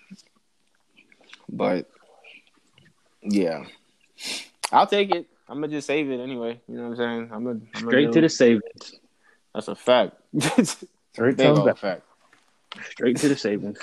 [1.48, 1.90] but
[3.22, 3.64] yeah,
[4.70, 5.26] I'll take it.
[5.48, 6.60] I'm gonna just save it anyway.
[6.68, 7.30] You know what I'm saying?
[7.32, 8.94] I'm gonna I'm Straight to the savings.
[9.52, 10.14] That's a fact.
[10.40, 12.02] Straight to the fact.
[12.90, 13.80] Straight to the savings.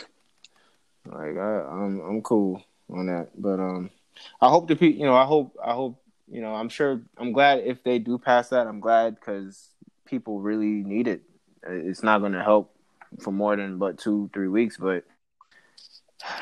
[1.06, 3.30] Like I, I'm, I'm cool on that.
[3.36, 3.90] But um,
[4.40, 7.32] I hope the people, you know, I hope, I hope, you know, I'm sure, I'm
[7.32, 8.68] glad if they do pass that.
[8.68, 9.70] I'm glad because
[10.06, 11.22] people really need it.
[11.68, 12.76] Uh, it's not going to help
[13.20, 15.04] for more than but two, three weeks, but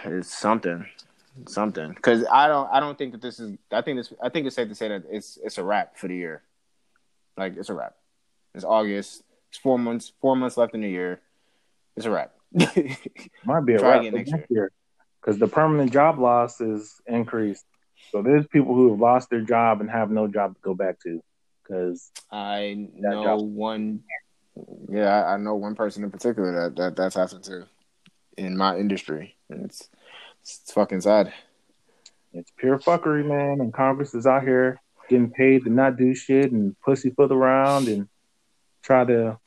[0.06, 0.86] it's something,
[1.48, 1.90] something.
[1.90, 3.58] Because I don't, I don't think that this is.
[3.72, 4.14] I think this.
[4.22, 6.42] I think it's safe to say that it's, it's a wrap for the year.
[7.38, 7.96] Like it's a wrap.
[8.54, 9.24] It's August.
[9.50, 10.12] It's four months.
[10.22, 11.22] Four months left in the year.
[11.96, 12.34] It's a wrap.
[12.54, 14.72] Might be a Try wrap again for next next year
[15.22, 17.66] because the permanent job loss is increased.
[18.12, 21.00] So there's people who have lost their job and have no job to go back
[21.02, 21.22] to
[21.64, 23.42] because I know job.
[23.42, 24.04] one.
[24.90, 27.68] Yeah, I, I know one person in particular that, that that's happened to
[28.38, 29.90] in my industry, and it's
[30.42, 31.34] it's fucking sad.
[32.34, 33.62] it's pure fuckery, man.
[33.62, 38.08] And Congress is out here getting paid to not do shit and pussyfoot around and
[38.82, 39.38] try to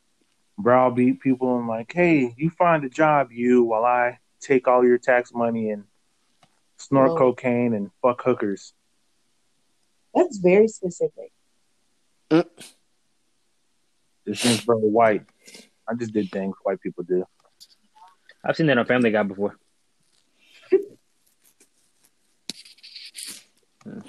[0.57, 4.97] browbeat people and like, hey, you find a job, you, while I take all your
[4.97, 5.83] tax money and
[6.77, 7.17] snort Whoa.
[7.17, 8.73] cocaine and fuck hookers.
[10.13, 11.31] That's very specific.
[12.29, 12.45] This
[14.41, 15.23] thing's very white.
[15.87, 17.25] I just did things white people do.
[18.43, 19.57] I've seen that on Family Guy before.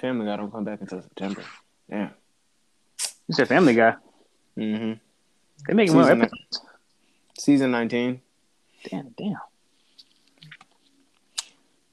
[0.01, 1.43] Family Guy don't come back until September.
[1.89, 2.09] Yeah.
[3.27, 3.95] You said Family Guy.
[4.57, 4.93] Mm-hmm.
[5.67, 6.61] They make more Season, episodes.
[7.37, 8.21] season nineteen.
[8.89, 9.37] Damn, damn.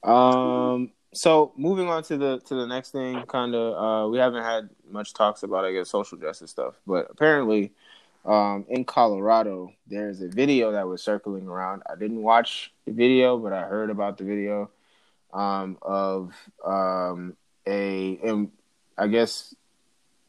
[0.05, 0.91] Um.
[1.13, 4.69] So moving on to the to the next thing, kind of, uh, we haven't had
[4.91, 7.71] much talks about, I guess, social justice stuff, but apparently,
[8.25, 11.83] um, in Colorado, there's a video that was circling around.
[11.89, 14.69] I didn't watch the video, but I heard about the video,
[15.33, 16.33] um, of
[16.65, 18.51] um a, and
[18.97, 19.55] I guess,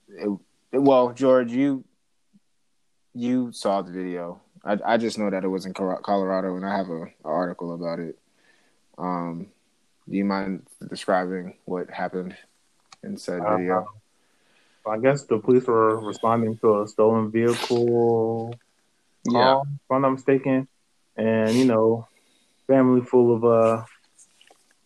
[0.08, 0.30] it,
[0.70, 1.82] well, George, you
[3.12, 4.40] you saw the video.
[4.64, 7.74] I I just know that it was in Colorado, and I have a, a article
[7.74, 8.16] about it.
[8.98, 9.48] Um,
[10.08, 12.36] do you mind describing what happened
[13.02, 13.86] in said Uh, video?
[14.86, 18.54] I guess the police were responding to a stolen vehicle
[19.24, 19.32] yeah.
[19.32, 20.68] call, if I'm not mistaken.
[21.16, 22.06] And, you know,
[22.66, 23.84] family full of uh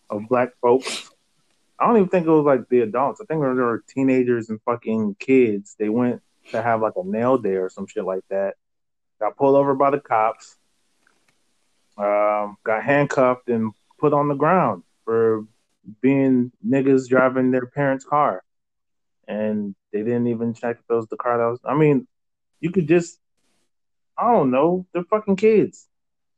[0.09, 1.11] of black folks.
[1.79, 3.21] I don't even think it was like the adults.
[3.21, 5.75] I think there were teenagers and fucking kids.
[5.77, 8.55] They went to have like a nail day or some shit like that.
[9.19, 10.57] Got pulled over by the cops.
[11.97, 15.45] Um, got handcuffed and put on the ground for
[16.01, 18.43] being niggas driving their parents' car.
[19.27, 21.59] And they didn't even check if it was the car that was.
[21.65, 22.07] I mean,
[22.61, 23.19] you could just,
[24.17, 25.85] I don't know, they're fucking kids.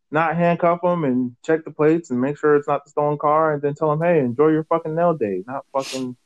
[0.09, 3.53] Not handcuff them and check the plates and make sure it's not the stolen car
[3.53, 5.43] and then tell them, hey, enjoy your fucking nail day.
[5.45, 6.17] Not fucking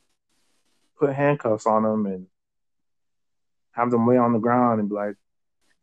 [0.98, 2.28] put handcuffs on them and
[3.72, 5.16] have them lay on the ground and be like,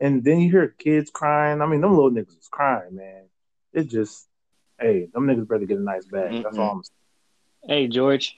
[0.01, 1.61] and then you hear kids crying.
[1.61, 3.25] I mean, them little niggas is crying, man.
[3.75, 4.29] It just,
[4.85, 6.43] hey, them niggas better get a nice bag.
[6.43, 6.93] That's all I'm saying.
[7.67, 8.37] Hey George.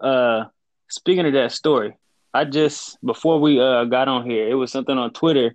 [0.00, 0.46] Uh
[0.88, 1.96] speaking of that story,
[2.32, 5.54] I just before we uh got on here, it was something on Twitter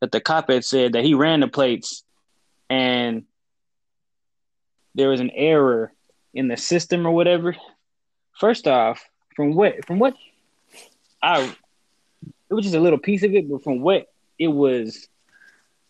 [0.00, 2.04] that the cop had said that he ran the plates
[2.68, 3.24] and
[4.94, 5.92] there was an error
[6.32, 7.56] in the system or whatever.
[8.38, 10.14] First off, from what from what
[11.20, 11.52] I
[12.48, 14.06] it was just a little piece of it, but from what
[14.38, 15.08] it was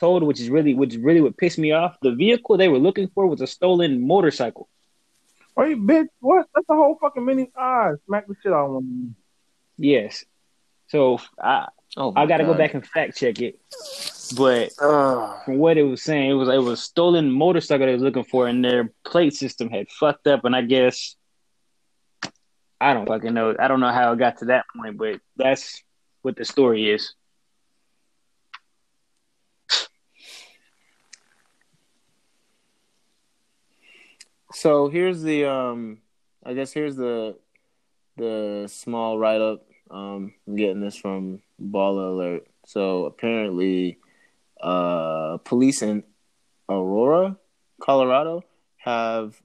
[0.01, 2.79] told, which is really which is really what pissed me off, the vehicle they were
[2.79, 4.69] looking for was a stolen motorcycle.
[5.57, 6.47] Wait, bitch, what?
[6.55, 7.51] That's a whole fucking mini.
[7.57, 9.15] Ah, smack the shit out of one.
[9.77, 10.25] Yes.
[10.89, 13.59] So I Oh, I got to go back and fact check it.
[14.37, 17.93] But Uh, from what it was saying, it was it was a stolen motorcycle they
[17.93, 20.45] was looking for, and their plate system had fucked up.
[20.45, 21.17] And I guess
[22.81, 23.57] I don't fucking know.
[23.59, 25.83] I don't know how it got to that point, but that's
[26.23, 27.15] what the story is.
[34.53, 35.99] So here's the um,
[36.45, 37.37] I guess here's the
[38.17, 39.67] the small write up.
[39.91, 42.47] Um, I'm getting this from Baller Alert.
[42.67, 43.99] So apparently,
[44.61, 46.05] uh, police in
[46.69, 47.37] Aurora,
[47.81, 48.45] Colorado,
[48.77, 49.41] have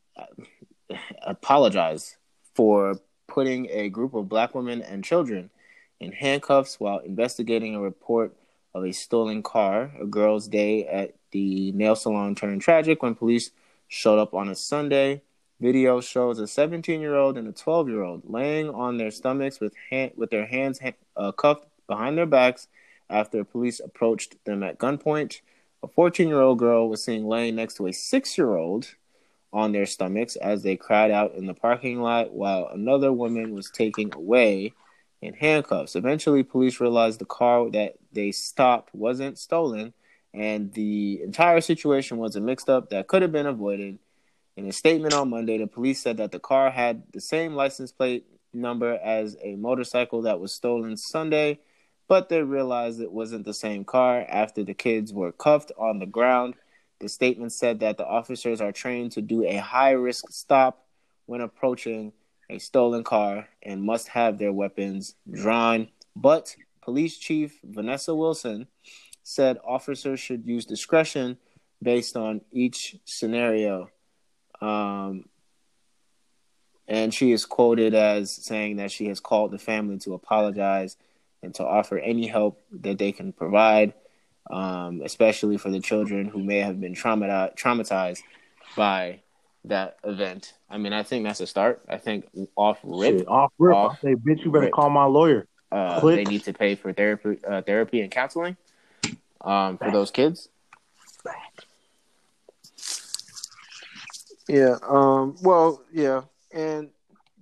[1.25, 2.17] apologized
[2.53, 5.49] for putting a group of black women and children
[5.99, 8.35] in handcuffs while investigating a report
[8.73, 9.91] of a stolen car.
[9.99, 13.51] A girl's day at the nail salon turned tragic when police
[13.87, 15.21] showed up on a Sunday.
[15.59, 19.59] Video shows a 17 year old and a 12 year old laying on their stomachs
[19.59, 20.79] with hand, with their hands
[21.15, 22.67] uh, cuffed behind their backs
[23.09, 25.41] after police approached them at gunpoint.
[25.83, 28.95] A 14 year old girl was seen laying next to a six year old
[29.53, 33.71] on their stomachs as they cried out in the parking lot, while another woman was
[33.71, 34.73] taken away
[35.21, 35.95] in handcuffs.
[35.95, 39.93] Eventually, police realized the car that they stopped wasn't stolen,
[40.35, 43.99] and the entire situation was a mixed up that could have been avoided.
[44.57, 47.91] In a statement on Monday, the police said that the car had the same license
[47.91, 51.59] plate number as a motorcycle that was stolen Sunday,
[52.07, 56.05] but they realized it wasn't the same car after the kids were cuffed on the
[56.05, 56.55] ground.
[56.99, 60.85] The statement said that the officers are trained to do a high risk stop
[61.25, 62.11] when approaching
[62.49, 68.67] a stolen car and must have their weapons drawn, but Police Chief Vanessa Wilson
[69.25, 71.35] said officers should use discretion
[71.81, 73.89] based on each scenario.
[74.61, 75.25] Um,
[76.87, 80.95] and she is quoted as saying that she has called the family to apologize
[81.41, 83.95] and to offer any help that they can provide,
[84.51, 88.21] um, especially for the children who may have been traumatized, traumatized
[88.77, 89.21] by
[89.63, 90.53] that event.
[90.69, 91.81] I mean, I think that's a start.
[91.89, 93.75] I think off rip, Shit, off rip.
[93.75, 94.71] Off I say, bitch, you better rip.
[94.71, 95.47] call my lawyer.
[95.71, 98.55] uh, they need to pay for therapy, uh, therapy and counseling
[99.45, 100.49] um, for those kids.
[104.47, 104.77] Yeah.
[104.87, 105.35] Um.
[105.41, 105.81] Well.
[105.91, 106.21] Yeah.
[106.51, 106.89] And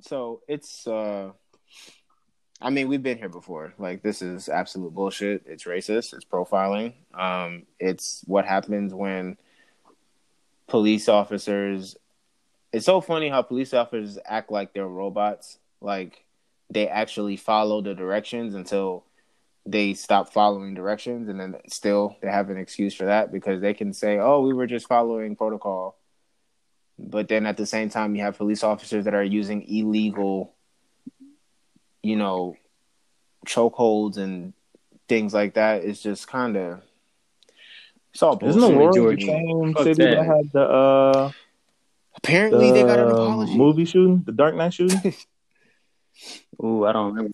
[0.01, 0.88] so it's.
[0.88, 1.32] uh
[2.62, 3.74] I mean, we've been here before.
[3.78, 5.43] Like, this is absolute bullshit.
[5.45, 6.14] It's racist.
[6.14, 6.93] It's profiling.
[7.14, 7.64] Um.
[7.80, 9.38] It's what happens when
[10.68, 11.97] police officers.
[12.72, 15.60] It's so funny how police officers act like they're robots.
[15.82, 16.24] Like
[16.70, 19.04] they actually follow the directions until
[19.66, 23.74] they stop following directions, and then still they have an excuse for that because they
[23.74, 25.97] can say, "Oh, we were just following protocol."
[26.99, 30.53] But then at the same time, you have police officers that are using illegal,
[32.01, 32.55] you know,
[33.47, 34.53] chokeholds and
[35.07, 35.84] things like that.
[35.84, 36.82] It's just kind of
[38.14, 38.57] it's all bullshit.
[38.57, 40.16] Isn't the world the same city that.
[40.16, 40.26] that.
[40.26, 41.32] had the uh
[42.16, 43.57] Apparently, the they got an apology.
[43.57, 44.99] movie shooting, the Dark Knight shooting?
[46.64, 47.34] Ooh, I don't remember.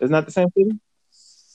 [0.00, 0.78] Isn't that the same city?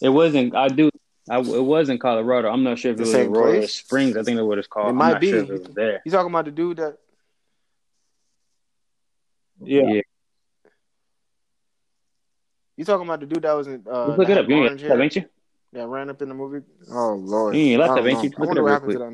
[0.02, 0.56] It wasn't.
[0.56, 0.90] I do.
[1.30, 2.50] I, it was in Colorado.
[2.50, 3.74] I'm not sure if The it was same Aurora place?
[3.74, 4.18] Springs.
[4.18, 4.88] I think that's what it's called.
[4.88, 5.30] It I'm might not be.
[5.30, 6.02] sure if it was there.
[6.06, 6.98] You talking about the dude that?
[9.62, 9.84] Yeah.
[9.88, 10.02] Yeah.
[12.78, 13.84] You talking about the dude that was in?
[13.92, 14.48] Uh, look it up.
[14.48, 15.26] You ain't orange ain't you?
[15.74, 16.66] that ran up in the movie.
[16.92, 18.24] Oh lord, You ain't I laptop, don't ain't know.
[18.24, 18.30] you?
[18.38, 19.12] I Look it wonder up what real happened to that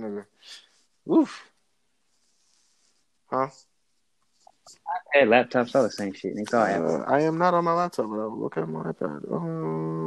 [1.07, 1.21] nigga.
[1.21, 1.51] Oof.
[3.31, 3.47] Huh?
[5.13, 6.33] I had laptops, all the same shit.
[6.37, 6.95] It's all Apple.
[7.01, 9.31] Uh, I am not on my laptop, but I'll look at my iPad.
[9.31, 10.04] Um,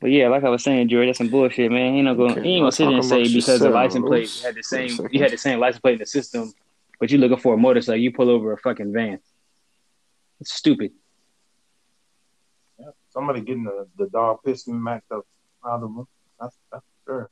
[0.00, 1.92] But yeah, like I was saying, George, that's some bullshit, man.
[1.92, 4.20] He ain't gonna Okay, he ain't gonna sit there and say because the license plate
[4.20, 6.52] yourselves had the same you had the same license plate in the system,
[7.00, 9.18] but you're looking for a motorcycle, you pull over a fucking van.
[10.40, 10.92] It's stupid.
[12.78, 15.26] Yeah, Somebody getting the, the dog pissed me maxed up
[15.66, 16.06] out of them.
[16.40, 17.30] That's that's for sure.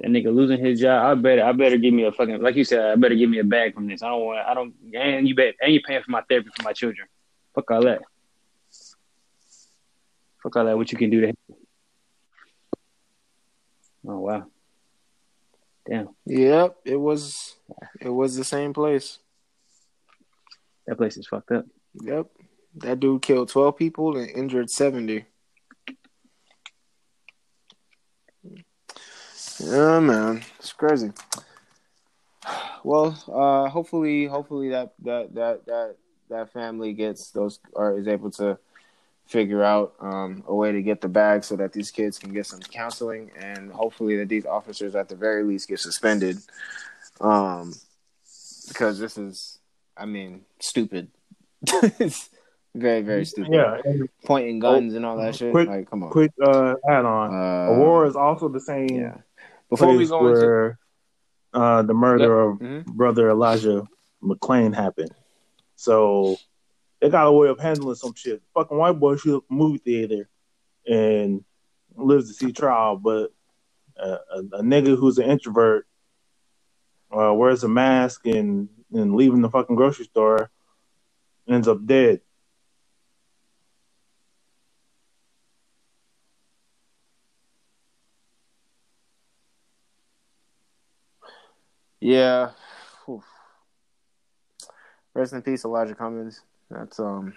[0.00, 1.04] That nigga losing his job.
[1.04, 3.40] I better I better give me a fucking like you said, I better give me
[3.40, 4.02] a bag from this.
[4.02, 6.62] I don't want I don't and you bet and you paying for my therapy for
[6.62, 7.06] my children.
[7.54, 8.00] Fuck all that.
[10.42, 11.36] Fuck all that what you can do to him.
[14.06, 14.46] Oh wow.
[15.88, 16.08] Damn.
[16.26, 17.56] yep, it was.
[18.00, 19.18] It was the same place.
[20.86, 21.66] That place is fucked up.
[21.94, 22.26] Yep,
[22.76, 25.26] that dude killed twelve people and injured seventy.
[29.60, 31.12] Yeah, man, it's crazy.
[32.84, 35.96] Well, uh, hopefully, hopefully that that that that
[36.30, 38.58] that family gets those or is able to
[39.32, 42.46] figure out um, a way to get the bag so that these kids can get
[42.46, 46.36] some counseling, and hopefully that these officers at the very least get suspended,
[47.20, 47.72] um,
[48.68, 49.58] because this is,
[49.96, 51.08] I mean, stupid.
[51.98, 52.28] it's
[52.74, 53.52] very very stupid.
[53.52, 53.78] Yeah.
[53.84, 55.52] And Pointing guns and all that shit.
[55.52, 56.10] quick- like, come on.
[56.10, 57.30] quick uh add on.
[57.34, 59.18] Uh, Aurora is also the same Yeah.
[59.70, 60.76] Before we go into
[61.54, 62.86] uh the murder of Mhm.
[62.86, 63.86] brother Elijah
[64.22, 65.14] McClain happened.
[65.76, 66.36] So
[67.02, 68.40] they got a way of handling some shit.
[68.54, 70.28] Fucking white boy shoot up a movie theater
[70.86, 71.44] and
[71.96, 73.32] lives to see trial, but
[74.00, 75.88] uh, a, a nigga who's an introvert
[77.10, 80.48] uh, wears a mask and and leaving the fucking grocery store
[81.48, 82.20] ends up dead.
[91.98, 92.52] Yeah.
[93.06, 93.24] Whew.
[95.14, 96.42] Rest in peace, Elijah Cummings.
[96.72, 97.34] That's um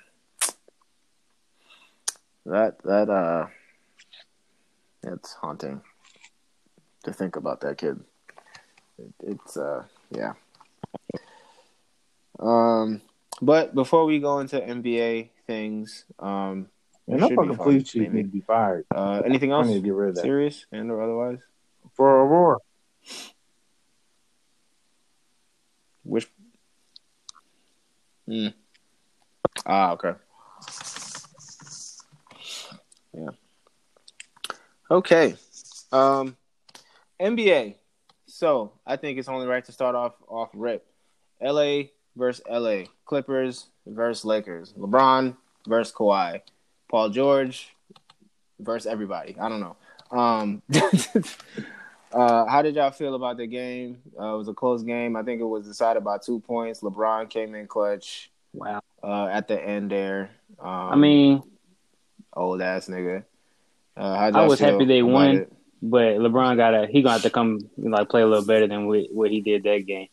[2.46, 3.48] that that uh
[5.04, 5.82] it's haunting
[7.04, 8.00] to think about that kid.
[8.98, 10.34] It, it's uh yeah.
[12.40, 13.02] Um
[13.42, 16.70] but before we go into NBA things, um
[17.08, 18.86] And it that should be fucking fun, police chief need to be fired.
[18.96, 19.68] Uh anything I else?
[19.68, 20.22] need to get rid of that.
[20.22, 21.40] Serious and or otherwise?
[21.96, 22.60] For Aurora.
[26.04, 26.30] Which
[28.28, 28.48] Hmm.
[29.66, 30.14] Ah, okay.
[33.14, 33.30] Yeah.
[34.92, 35.36] Okay.
[35.92, 36.36] Um
[37.20, 37.76] NBA.
[38.28, 40.86] So I think it's only right to start off off rip.
[41.42, 41.84] LA
[42.16, 42.84] versus LA.
[43.06, 44.74] Clippers versus Lakers.
[44.74, 45.36] LeBron
[45.68, 46.42] versus Kawhi.
[46.90, 47.76] Paul George
[48.60, 49.36] versus everybody.
[49.40, 49.76] I don't know.
[50.12, 50.62] Um
[52.12, 54.02] Uh, how did y'all feel about the game?
[54.18, 55.18] Uh, it was a close game.
[55.18, 56.80] I think it was decided by two points.
[56.80, 58.82] LeBron came in clutch Wow.
[59.04, 60.32] Uh, at the end there.
[60.60, 61.44] Um, I mean,
[62.36, 63.24] Old ass nigga.
[63.96, 65.38] Uh, how'd I was happy they won.
[65.38, 65.54] it?
[65.82, 69.06] But LeBron gotta he gonna have to come like play a little better than what,
[69.12, 70.08] what he did that game.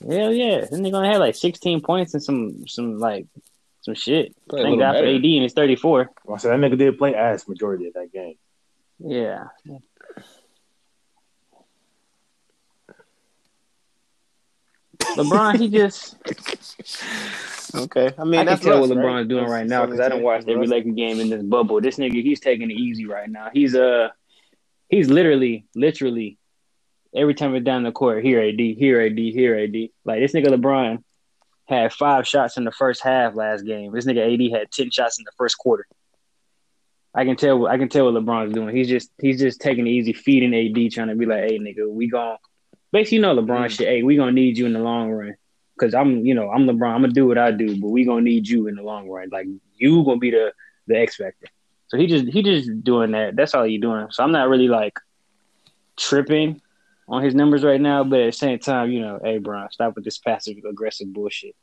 [0.00, 3.26] Hell yeah, then they're gonna have like sixteen points and some some like
[3.80, 4.36] some shit.
[4.48, 5.06] Play Thank little God for.
[5.06, 6.10] AD and it's thirty four.
[6.32, 8.36] I said that nigga did play ass majority of that game.
[8.98, 9.46] Yeah.
[15.16, 16.16] LeBron, he just
[17.74, 19.28] Okay, I mean I can tell what rust, right?
[19.28, 20.70] Doing That's right now because I don't watch every rust.
[20.70, 21.80] Laker game in this bubble.
[21.80, 23.50] This nigga, he's taking it easy right now.
[23.52, 24.08] He's uh,
[24.88, 26.38] he's literally, literally,
[27.14, 29.88] every time we're down the court, here AD, here AD, here AD.
[30.04, 31.02] Like this nigga LeBron
[31.66, 33.92] had five shots in the first half last game.
[33.92, 35.86] This nigga AD had ten shots in the first quarter.
[37.14, 37.66] I can tell.
[37.66, 38.74] I can tell what LeBron's doing.
[38.74, 41.88] He's just he's just taking it easy, feeding AD, trying to be like, hey nigga,
[41.90, 42.36] we gon'
[42.92, 43.70] basically you know LeBron Mm.
[43.70, 43.88] shit.
[43.88, 45.34] Hey, we gonna need you in the long run.
[45.78, 46.92] Cause I'm, you know, I'm LeBron.
[46.94, 49.28] I'm gonna do what I do, but we gonna need you in the long run.
[49.30, 50.52] Like you gonna be the
[50.86, 51.46] the X factor.
[51.88, 53.36] So he just he just doing that.
[53.36, 54.08] That's all he doing.
[54.10, 54.98] So I'm not really like
[55.96, 56.60] tripping
[57.08, 58.04] on his numbers right now.
[58.04, 61.54] But at the same time, you know, hey, Bron, stop with this passive aggressive bullshit.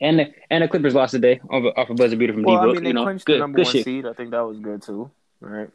[0.00, 2.60] And the, and the Clippers lost today off, off a buzzer beater from Well, I
[2.62, 2.74] D-Book.
[2.74, 3.84] mean, they you know, clinched the good, number good one shit.
[3.84, 4.04] seed.
[4.04, 5.10] I think that was good too.
[5.40, 5.70] Right.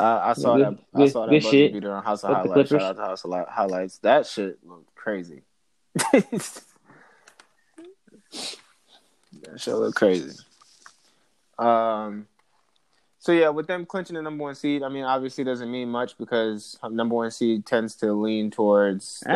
[0.00, 1.00] I I saw Good- that.
[1.02, 1.72] I saw that good shit.
[1.72, 2.70] beater on House of Highlights.
[2.70, 3.98] Shout out to House of Highlights.
[3.98, 5.42] That shit looked crazy.
[6.12, 6.62] that
[9.56, 10.36] shit looked crazy.
[11.58, 12.26] Um.
[13.20, 16.16] So yeah, with them clinching the number one seed, I mean, obviously doesn't mean much
[16.16, 19.32] because number one seed tends to lean towards that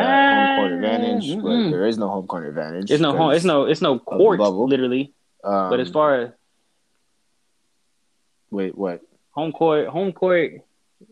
[0.47, 1.69] home court Ah, advantage, but mm-mm.
[1.71, 2.89] there is no home court advantage.
[2.89, 3.33] It's no home.
[3.33, 3.65] It's no.
[3.65, 4.67] It's no court, bubble.
[4.67, 5.13] literally.
[5.43, 6.29] Um, But as far as
[8.49, 9.01] wait, what?
[9.33, 10.61] Home court, home court.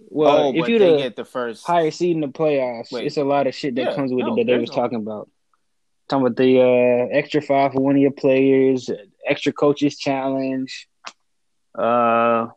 [0.09, 1.65] Well, oh, if you they the get the first.
[1.67, 3.05] higher seed in the playoffs, Wait.
[3.05, 4.69] it's a lot of shit that Yeah, comes with no, it that they there's was
[4.71, 5.29] no- talking about.
[6.09, 8.95] Talking about the uh, extra five for one of your players, uh,
[9.27, 10.87] extra coaches challenge.
[11.77, 12.47] Uh,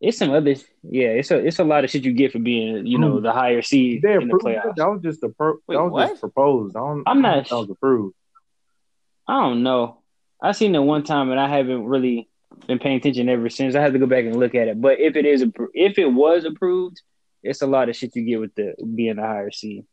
[0.00, 0.54] it's some other.
[0.82, 3.22] Yeah, it's a it's a lot of shit you get for being you know Hmm.
[3.22, 4.76] the higher seed They in the approved it?
[4.76, 6.08] That was just a pro- Wait, that was what?
[6.08, 6.76] just proposed.
[6.76, 8.14] I don't, I'm not I don't think that was approved.
[9.28, 9.98] I don't know.
[10.42, 12.29] I seen it one time and I haven't really
[12.66, 13.74] been paying attention ever since.
[13.74, 14.80] I have to go back and look at it.
[14.80, 17.00] But if it is appro- if it was approved,
[17.42, 19.84] it's a lot of shit you get with the being the higher seed.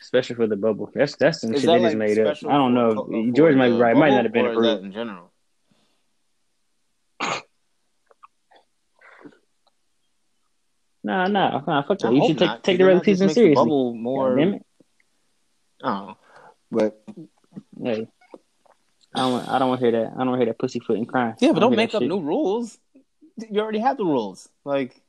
[0.00, 0.90] Especially for the bubble.
[0.94, 2.36] That's that's some Is shit that they just like made up.
[2.46, 2.94] I don't know.
[2.94, 3.96] co- for George might be right.
[3.96, 4.84] Might not have been or is that approved.
[4.86, 5.32] in general.
[11.02, 11.82] Nah, nah, nah.
[11.82, 12.12] Fuck I that.
[12.14, 13.54] You hope should take not, take 'cause the then regular that season makes the seriously.
[13.64, 14.36] Bubble more.
[14.36, 14.66] Damn it.
[15.82, 16.16] Oh,
[16.70, 17.04] but
[17.82, 18.08] Hey.
[19.14, 20.12] I don't want, I don't want to hear that.
[20.14, 21.34] I don't want to hear that pussyfooting crying.
[21.40, 22.08] yeah, but don't don't make up shit.
[22.08, 22.76] new rules.
[23.36, 24.48] You already have the rules.
[24.64, 25.00] Like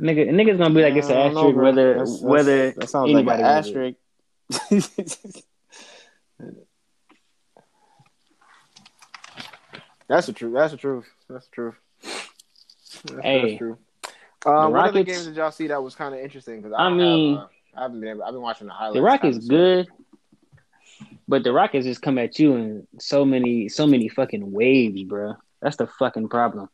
[0.00, 1.64] Nigga, niggas gonna be like it's an I don't know, asterisk bro.
[1.64, 3.96] whether That's- that's- whether that sounds like anybody an asterisk.
[10.08, 10.54] that's the truth.
[10.54, 11.06] That's the truth.
[11.28, 11.74] That's the truth.
[12.02, 13.78] That's, Hey, that's true.
[14.46, 16.60] Um, what other games did y'all see that was kind of interesting?
[16.60, 18.08] Because I mean- have, uh, I haven't been.
[18.10, 18.94] Able, I've been watching the highlights.
[18.96, 19.88] The Rockets haven't seen- good,
[21.30, 25.34] but the Rockets just come at you in so many so many fucking waves, bro.
[25.62, 26.68] That's the fucking problem.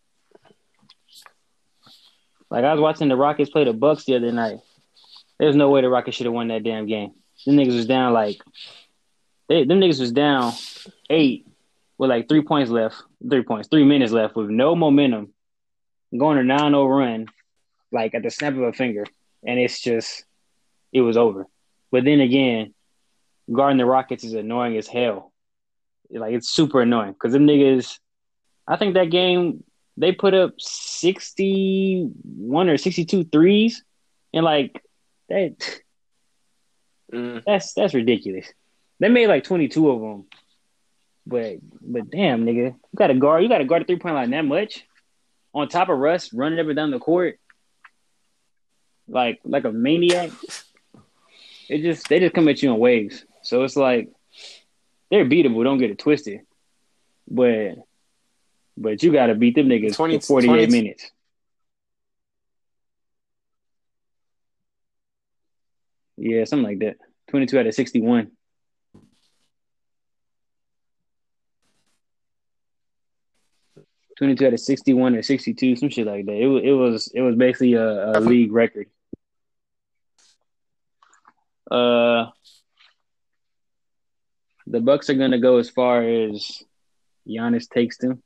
[2.50, 4.60] Like I was watching the Rockets play the Bucks the other night.
[5.38, 7.12] There's no way the Rockets should have won that damn game.
[7.44, 8.40] Them niggas was down like
[9.46, 10.54] they them niggas was down
[11.10, 11.46] eight
[11.98, 12.96] with like three points left,
[13.28, 15.34] three points, three minutes left with no momentum,
[16.16, 17.26] going a 9-0 run,
[17.92, 19.04] like at the snap of a finger,
[19.46, 20.24] and it's just
[20.94, 21.46] it was over.
[21.92, 22.72] But then again,
[23.52, 25.32] guarding the Rockets is annoying as hell.
[26.10, 27.98] Like it's super annoying because them niggas.
[28.68, 29.64] I think that game
[29.96, 33.84] they put up sixty one or 62 threes,
[34.32, 34.82] and like
[35.28, 35.80] that
[37.12, 37.42] Mm.
[37.46, 38.46] that's that's ridiculous.
[38.98, 40.24] They made like twenty two of them,
[41.26, 44.14] but but damn nigga, you got to guard you got to guard a three point
[44.16, 44.84] line that much
[45.54, 47.38] on top of Russ running up and down the court
[49.08, 50.30] like like a maniac.
[51.68, 53.24] It just they just come at you in waves.
[53.46, 54.10] So it's like
[55.08, 55.62] they're beatable.
[55.62, 56.40] Don't get it twisted,
[57.30, 57.76] but
[58.76, 61.08] but you got to beat them niggas 20 for forty eight minutes.
[66.16, 66.96] Yeah, something like that.
[67.30, 68.32] Twenty two out of sixty one.
[74.18, 76.34] Twenty two out of sixty one or sixty two, some shit like that.
[76.34, 78.88] It was it was it was basically a, a league record.
[81.70, 82.30] Uh,
[84.66, 86.62] the Bucks are gonna go as far as
[87.26, 88.22] Giannis takes them.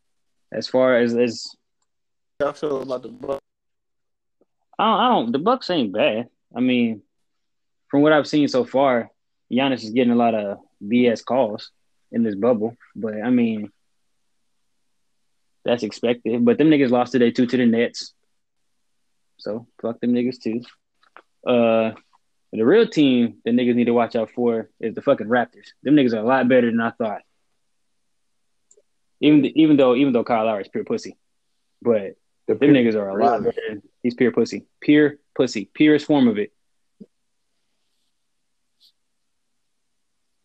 [0.52, 1.48] As far as as
[2.40, 3.44] Y'all feel about the Bucks?
[4.78, 5.32] I don't, I don't.
[5.32, 6.28] The Bucks ain't bad.
[6.56, 7.02] I mean,
[7.88, 9.10] from what I've seen so far,
[9.52, 11.70] Giannis is getting a lot of BS calls
[12.10, 12.76] in this bubble.
[12.96, 13.70] But I mean,
[15.64, 16.44] that's expected.
[16.44, 18.14] But them niggas lost today too to the Nets.
[19.38, 20.62] So fuck them niggas too.
[21.46, 21.92] Uh,
[22.58, 25.68] the real team that niggas need to watch out for is the fucking Raptors.
[25.82, 27.22] Them niggas are a lot better than I thought.
[29.20, 31.16] Even even though even though Kyle Lowry is pure pussy,
[31.82, 32.16] but
[32.48, 33.82] The them niggas are a lot better.
[34.02, 36.52] He's pure pussy, pure pussy, purest form of it.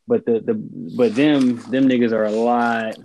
[0.08, 2.96] But the the but them them niggas are a lot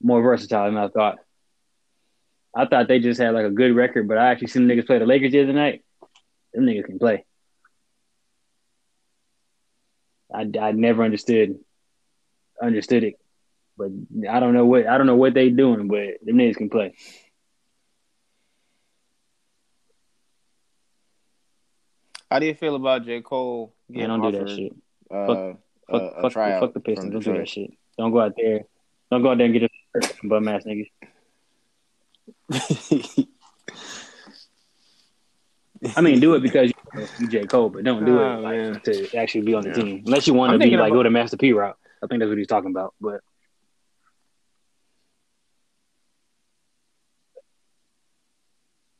[0.00, 1.18] more versatile than I thought.
[2.54, 4.98] I thought they just had like a good record, but I actually seen niggas play
[4.98, 5.82] the Lakers the other night.
[6.56, 7.22] Them niggas can play.
[10.34, 11.58] I, I never understood
[12.60, 13.20] understood it,
[13.76, 13.90] but
[14.28, 16.94] I don't know what I don't know what they doing, but them niggas can play.
[22.30, 23.20] How do you feel about J.
[23.20, 24.72] Cole Man, getting don't do that shit.
[25.10, 27.12] Uh, Fuck, a, a fuck, tryout fuck the from Pistons.
[27.12, 27.70] Don't do that shit.
[27.98, 28.60] Don't go out there.
[29.10, 29.70] Don't go out there and get a
[30.26, 30.88] bum ass niggas.
[35.96, 36.72] I mean, do it because
[37.18, 38.80] you J Cole, but don't do Oh, it like, man.
[38.84, 39.74] to actually be on the Yeah.
[39.74, 40.02] team.
[40.06, 41.76] Unless you want to be like about- go to Master P route.
[42.02, 42.94] I think that's what he's talking about.
[43.00, 43.20] But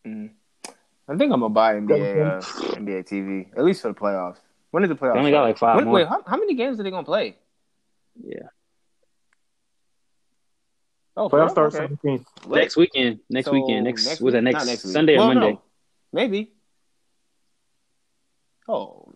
[0.06, 0.30] Mm.
[1.08, 2.40] I think I'm gonna buy NBA uh,
[2.76, 4.38] NBA TV at least for the playoffs.
[4.70, 5.14] When is the playoffs?
[5.14, 5.94] They only got, like, five When- more.
[5.94, 7.36] Wait, how, how many games are they gonna play?
[8.22, 8.48] yeah,
[11.16, 11.50] Oh, Playoff playoffs?
[11.50, 11.86] starts Okay.
[11.86, 12.26] 17th.
[12.48, 13.20] Next weekend.
[13.30, 13.84] Next So, weekend.
[13.84, 14.82] Next, next was that next, next.
[14.82, 15.52] Sunday or Well, Monday?
[15.52, 15.62] no.
[16.12, 16.52] Maybe.
[18.68, 19.14] Oh.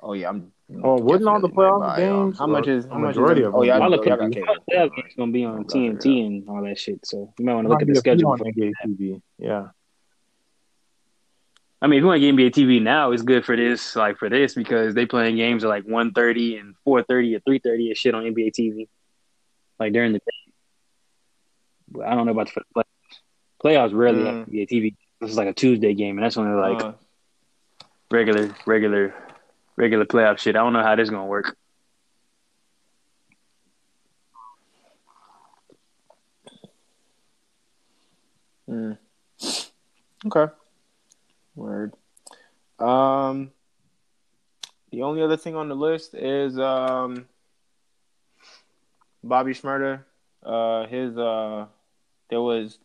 [0.00, 0.52] Oh yeah, I'm.
[0.82, 2.38] Oh, wasn't all the definitely might playoff buy, um, games?
[2.38, 3.44] How much is a how much is majority it?
[3.46, 5.92] of Oh yeah, I All the know, y'all playoff games gonna be on I'll figure
[5.92, 7.06] it TNT and all that shit.
[7.06, 8.30] So you might want to look at the be a few schedule.
[8.32, 9.22] on NBA TV.
[9.38, 9.68] Yeah.
[11.80, 14.16] I mean, if you want to get NBA TV now, it's good for this, like
[14.18, 17.88] for this, because they playing games at like 1.30 and four thirty or three thirty
[17.88, 18.88] and shit on NBA TV,
[19.80, 20.52] like during the day.
[21.88, 22.84] But I don't know about the playoffs.
[23.64, 24.48] Playoffs rarely have Mm.
[24.48, 24.94] NBA TV.
[25.20, 26.92] This is like a Tuesday game, and that's only like Uh,
[28.12, 29.14] regular, regular,
[29.76, 30.54] regular playoff shit.
[30.54, 31.56] I don't know how this is gonna work.
[38.68, 38.98] mm.
[40.26, 40.52] Okay.
[41.56, 41.94] Word.
[42.78, 43.50] Um.
[44.90, 47.26] The only other thing on the list is um.
[49.24, 50.04] Bobby Shmurda.
[50.42, 51.66] Uh, his uh,
[52.28, 52.78] there was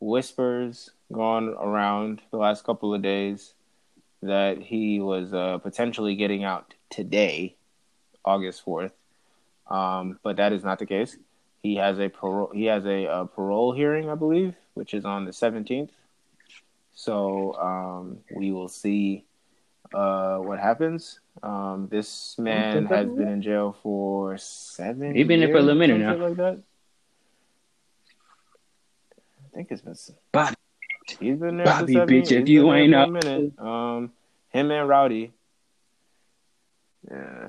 [0.00, 3.54] whispers going around the last couple of days
[4.22, 7.56] that he was uh, potentially getting out today,
[8.24, 8.92] August fourth.
[9.68, 11.16] Um, but that is not the case.
[11.62, 12.50] He has a parole.
[12.54, 15.92] He has a, uh parole hearing, I believe, which is on the seventeenth.
[16.94, 19.24] So um, we will see
[19.94, 21.20] uh, what happens.
[21.42, 25.14] Um, this man has been in jail for seven.
[25.14, 26.16] He's been in for a little minute now.
[26.16, 26.60] Like that.
[29.44, 29.94] I think it's been.
[30.32, 30.57] Bobby.
[31.20, 33.58] He's been there Bobby, for seven bitch, if you ain't up- minute.
[33.58, 34.12] Um,
[34.50, 35.32] him and Rowdy.
[37.10, 37.48] Yeah.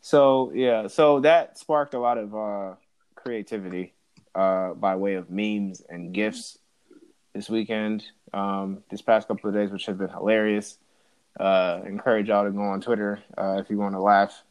[0.00, 2.74] So yeah, so that sparked a lot of uh,
[3.14, 3.92] creativity
[4.34, 6.58] uh, by way of memes and gifs
[7.34, 10.78] this weekend, um, this past couple of days, which has been hilarious.
[11.38, 14.42] Uh, encourage y'all to go on Twitter uh, if you want to laugh.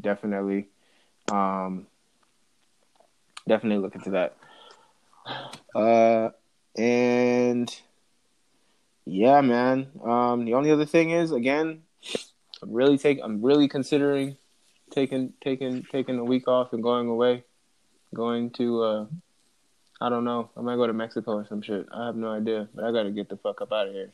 [0.00, 0.68] Definitely,
[1.30, 1.86] um,
[3.46, 4.36] definitely look into that.
[5.74, 6.30] Uh,
[6.76, 7.74] and
[9.04, 9.88] yeah, man.
[10.04, 11.82] Um, the only other thing is, again,
[12.62, 13.20] I'm really take.
[13.22, 14.36] I'm really considering
[14.90, 17.44] taking taking taking a week off and going away,
[18.14, 18.82] going to.
[18.82, 19.06] Uh,
[20.00, 20.50] I don't know.
[20.56, 21.86] I might go to Mexico or some shit.
[21.92, 24.12] I have no idea, but I gotta get the fuck up out of here.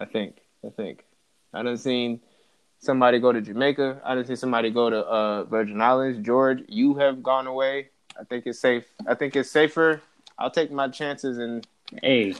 [0.00, 0.40] I think.
[0.64, 1.04] I think.
[1.52, 2.20] I done seen
[2.78, 4.00] somebody go to Jamaica.
[4.04, 6.24] I done seen somebody go to uh, Virgin Islands.
[6.24, 7.90] George, you have gone away.
[8.18, 8.84] I think it's safe.
[9.06, 10.00] I think it's safer.
[10.38, 11.62] I'll take my chances in
[12.02, 12.34] Hey,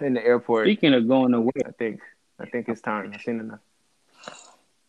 [0.00, 0.66] in the airport.
[0.66, 2.00] speaking of going away, I think.
[2.38, 3.10] I think it's time.
[3.14, 3.60] I've seen enough.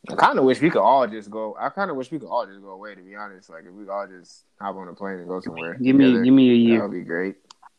[0.10, 1.56] I kind of wish we could all just go.
[1.58, 2.96] I kind of wish we could all just go away.
[2.96, 5.76] To be honest, like if we all just hop on a plane and go somewhere.
[5.76, 6.80] give me together, give me a year.
[6.80, 7.36] that would be great.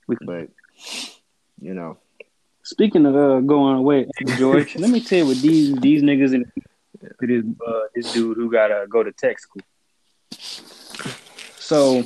[0.07, 0.49] We- But
[1.61, 1.99] you know,
[2.63, 4.07] Speaking of uh, going away,
[4.39, 6.47] George, let me tell you what these these niggas and
[7.21, 9.61] this uh, this dude who gotta go to tech school.
[11.59, 12.05] So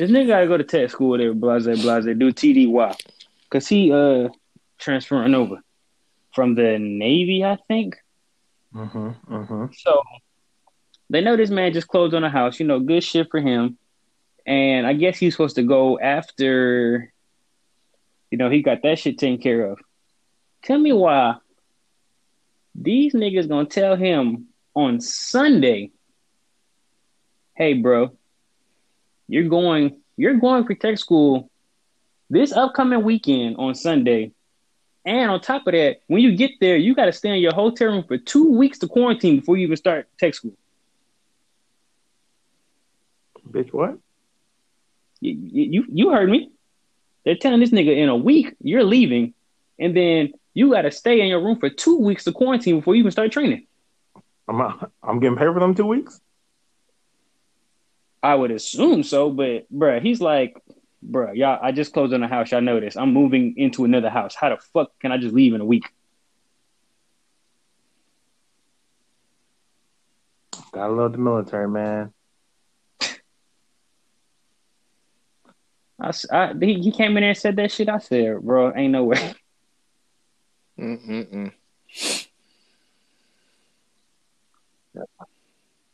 [0.00, 2.96] this nigga gotta go to tech school, whatever, blase, blase, do TDY,
[3.50, 4.30] cause he uh
[4.78, 5.56] transferring over
[6.32, 7.96] from the Navy, I think.
[8.74, 9.66] Mm-hmm.
[9.74, 10.02] So
[11.10, 12.58] they know this man just closed on a house.
[12.58, 13.76] You know, good shit for him.
[14.46, 17.12] And I guess he's supposed to go after
[18.30, 19.80] You know, he got that shit taken care of.
[20.62, 21.36] Tell me why
[22.74, 25.90] these niggas gonna tell him on Sunday,
[27.54, 28.16] hey bro,
[29.30, 31.50] you're going you're going for tech school
[32.28, 34.32] this upcoming weekend on Sunday.
[35.04, 37.88] And on top of that, when you get there, you gotta stay in your hotel
[37.88, 40.52] room for two weeks to quarantine before you even start tech school.
[43.48, 43.98] Bitch, what?
[45.20, 45.38] You,
[45.70, 46.50] you you heard me.
[47.24, 49.34] They're telling this nigga in a week you're leaving,
[49.78, 52.94] and then you got to stay in your room for two weeks to quarantine before
[52.94, 53.66] you even start training.
[54.48, 54.60] I'm
[55.02, 56.20] I'm getting paid for them two weeks.
[58.22, 60.56] I would assume so, but bruh, he's like,
[61.08, 61.58] bruh, y'all.
[61.62, 62.50] I just closed on a house.
[62.50, 62.96] Y'all know this.
[62.96, 64.34] I'm moving into another house.
[64.34, 65.84] How the fuck can I just leave in a week?
[70.72, 72.12] Gotta love the military, man.
[76.00, 77.88] I, I he, he came in there and said that shit.
[77.88, 79.34] I said, bro, ain't no way.
[80.78, 81.52] Mm-mm-mm.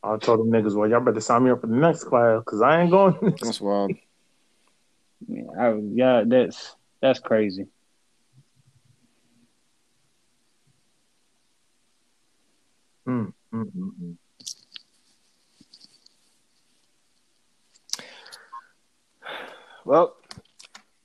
[0.07, 2.61] I told them niggas, well, y'all better sign me up for the next class because
[2.61, 3.15] I ain't going.
[3.41, 3.91] That's wild.
[5.27, 7.65] Yeah, I, yeah, that's that's crazy.
[13.07, 14.17] mm, mm, mm, mm.
[19.83, 20.15] Well,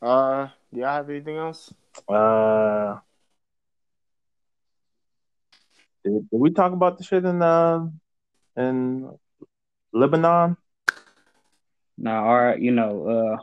[0.02, 1.72] uh, do y'all have anything else?
[2.08, 2.98] Uh,
[6.04, 7.86] did, did we talk about the shit in uh
[8.56, 9.18] in
[9.92, 10.56] Lebanon?
[11.98, 13.38] Now, all right, you know,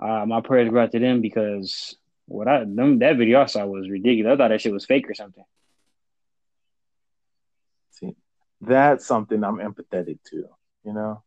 [0.00, 1.96] uh, uh, my prayers go out to them because
[2.26, 4.32] what I them that video I saw was ridiculous.
[4.32, 5.44] I thought that shit was fake or something.
[7.90, 8.16] See,
[8.60, 10.48] that's something I'm empathetic to.
[10.84, 11.22] You know,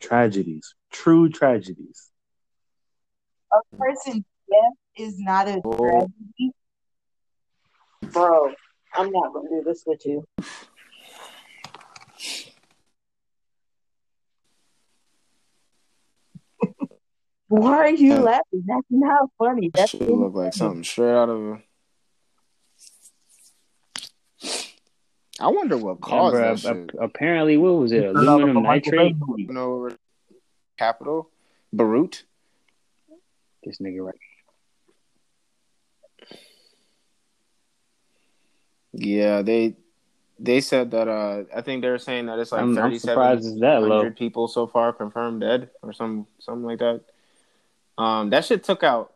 [0.00, 2.10] tragedies, true tragedies.
[3.52, 6.52] A person's death is not a tragedy.
[8.12, 8.54] Bro,
[8.96, 10.24] I'm not gonna do this with you.
[17.48, 18.20] Why are you Yeah.
[18.20, 18.64] laughing?
[18.66, 19.70] That's not funny.
[19.74, 21.62] That Should look like something straight out of a.
[25.38, 26.94] I wonder what Yeah, caused bruh, that shit.
[26.98, 28.04] apparently, what was it?
[28.06, 29.16] Aluminum like a Michael Bay nitrate.
[29.20, 29.42] movie.
[29.42, 29.90] You know,
[30.78, 31.30] capital,
[31.72, 32.24] Beirut.
[33.62, 34.14] This nigga right.
[38.96, 39.74] Yeah, they
[40.38, 41.08] they said that.
[41.08, 44.48] Uh, I think they were saying that it's like I'm, I'm thirty-seven surprised that people
[44.48, 47.02] so far confirmed dead, or some something like that.
[47.98, 49.12] Um, that shit took out.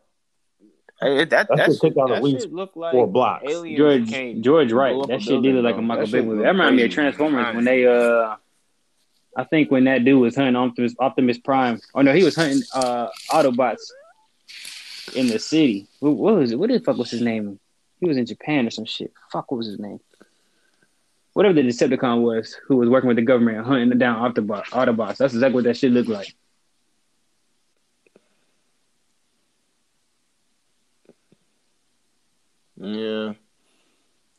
[1.01, 3.43] That that, That shit shit, took out that at least shit looked like four blocks.
[3.47, 5.07] aliens George came George and right.
[5.07, 5.81] That a shit did building, look like a.
[5.81, 6.43] Michael That Bay shit movie.
[6.43, 6.93] That reminded me of crazy.
[6.93, 8.35] Transformers when they uh
[9.35, 11.79] I think when that dude was hunting Optimus Optimus Prime.
[11.95, 13.81] Oh no, he was hunting uh Autobots
[15.15, 15.87] in the city.
[15.99, 16.59] What, what was it?
[16.59, 17.59] What the fuck was his name?
[18.01, 19.13] He was in Japan or some shit.
[19.31, 19.99] Fuck what was his name?
[21.33, 25.17] Whatever the Decepticon was, who was working with the government and hunting down Autobot Autobots.
[25.17, 26.35] That's exactly what that shit looked like.
[32.75, 33.33] Yeah,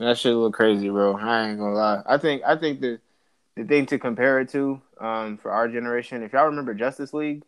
[0.01, 1.17] that shit look crazy, bro.
[1.17, 2.03] I ain't gonna lie.
[2.05, 2.99] I think I think the
[3.57, 7.45] the thing to compare it to, um, for our generation, if y'all remember Justice League,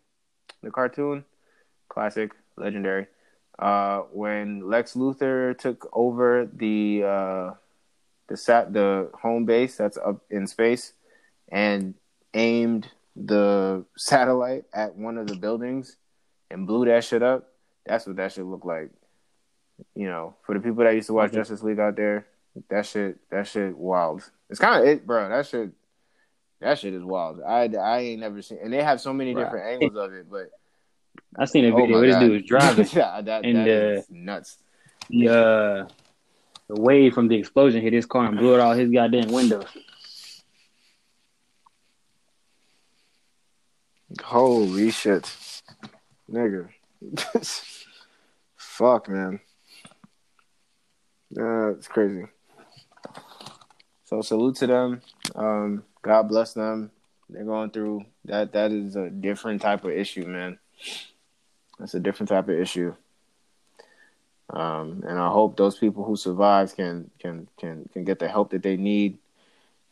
[0.62, 1.24] the cartoon,
[1.88, 3.08] classic, legendary.
[3.58, 7.54] Uh, when Lex Luthor took over the uh,
[8.28, 10.92] the sat the home base that's up in space
[11.52, 11.94] and
[12.34, 15.96] aimed the satellite at one of the buildings
[16.50, 17.48] and blew that shit up.
[17.86, 18.90] That's what that shit looked like.
[19.94, 21.36] You know, for the people that used to watch Okay.
[21.38, 22.26] Justice League out there,
[22.70, 24.28] that shit, that shit, wild.
[24.50, 25.28] It's kind of it, bro.
[25.28, 25.70] That shit,
[26.60, 27.40] that shit is wild.
[27.46, 29.44] I, I ain't never seen, and they have so many Right.
[29.44, 30.30] different angles of it.
[30.30, 30.50] But
[31.36, 32.20] I seen a oh video my where this God.
[32.20, 32.88] dude was driving.
[32.92, 34.58] yeah, that, And, that uh, nuts.
[35.10, 35.88] the uh
[36.68, 39.66] the wave from the explosion hit his car and blew out all his goddamn windows.
[44.22, 45.30] Holy shit,
[46.30, 46.68] nigga.
[48.56, 49.40] Fuck, man.
[51.36, 52.26] It's crazy.
[54.04, 55.00] So salute to them.
[55.34, 56.90] Um, God bless them.
[57.28, 58.52] They're going through that.
[58.52, 60.58] That is a different type of issue, man.
[61.78, 62.94] That's a different type of issue.
[64.50, 68.50] Um, and I hope those people who survive can can can can get the help
[68.50, 69.18] that they need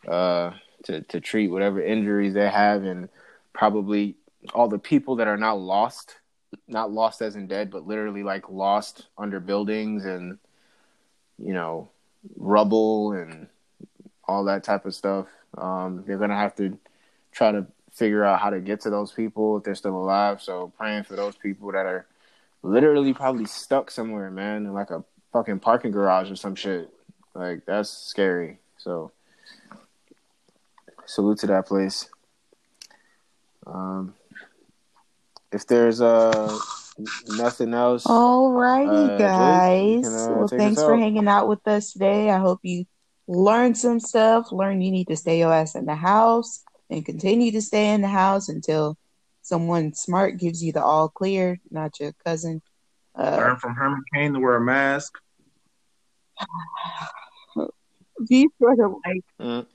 [0.07, 0.53] uh,
[0.85, 3.09] to to treat whatever injuries they have, and
[3.53, 4.17] probably
[4.55, 6.17] all the people that are not lost,
[6.69, 10.39] not lost as in dead, but literally like lost under buildings and
[11.39, 11.89] you know
[12.37, 13.49] rubble and
[14.25, 15.27] all that type of stuff.
[15.57, 16.79] Um, they're gonna have to
[17.33, 20.41] try to figure out how to get to those people if they're still alive.
[20.43, 22.07] So praying for those people that are
[22.63, 26.91] literally probably stuck somewhere, man, in like a fucking parking garage or some shit.
[27.35, 28.59] Like that's scary.
[28.79, 29.13] So
[31.05, 32.09] salute to that place.
[33.67, 34.15] Um,
[35.53, 36.59] if there's uh
[37.29, 40.03] nothing else, Alrighty, Uh, guys.
[40.03, 42.31] Can, uh, well, thanks for hanging out with us today.
[42.31, 42.87] I hope you
[43.29, 44.51] learned some stuff.
[44.51, 48.03] Learn you need to stay your ass in the house and continue to stay in
[48.03, 48.99] the house until
[49.41, 52.61] someone smart gives you the all clear, not your cousin.
[53.19, 55.15] Uh, Learn from Herman Cain to wear a mask.
[58.29, 59.25] be sure to like.
[59.41, 59.67] Mm.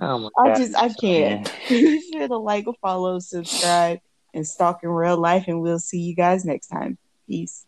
[0.00, 0.56] Oh my I God.
[0.56, 1.50] just I can't.
[1.68, 3.98] Be sure to like, follow, subscribe,
[4.34, 5.44] and stalk in real life.
[5.48, 6.98] And we'll see you guys next time.
[7.26, 7.64] Peace.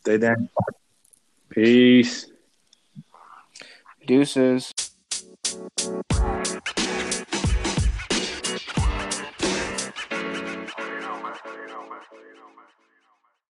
[0.00, 0.48] Stay down.
[1.50, 2.26] Peace.
[4.06, 4.72] Deuces.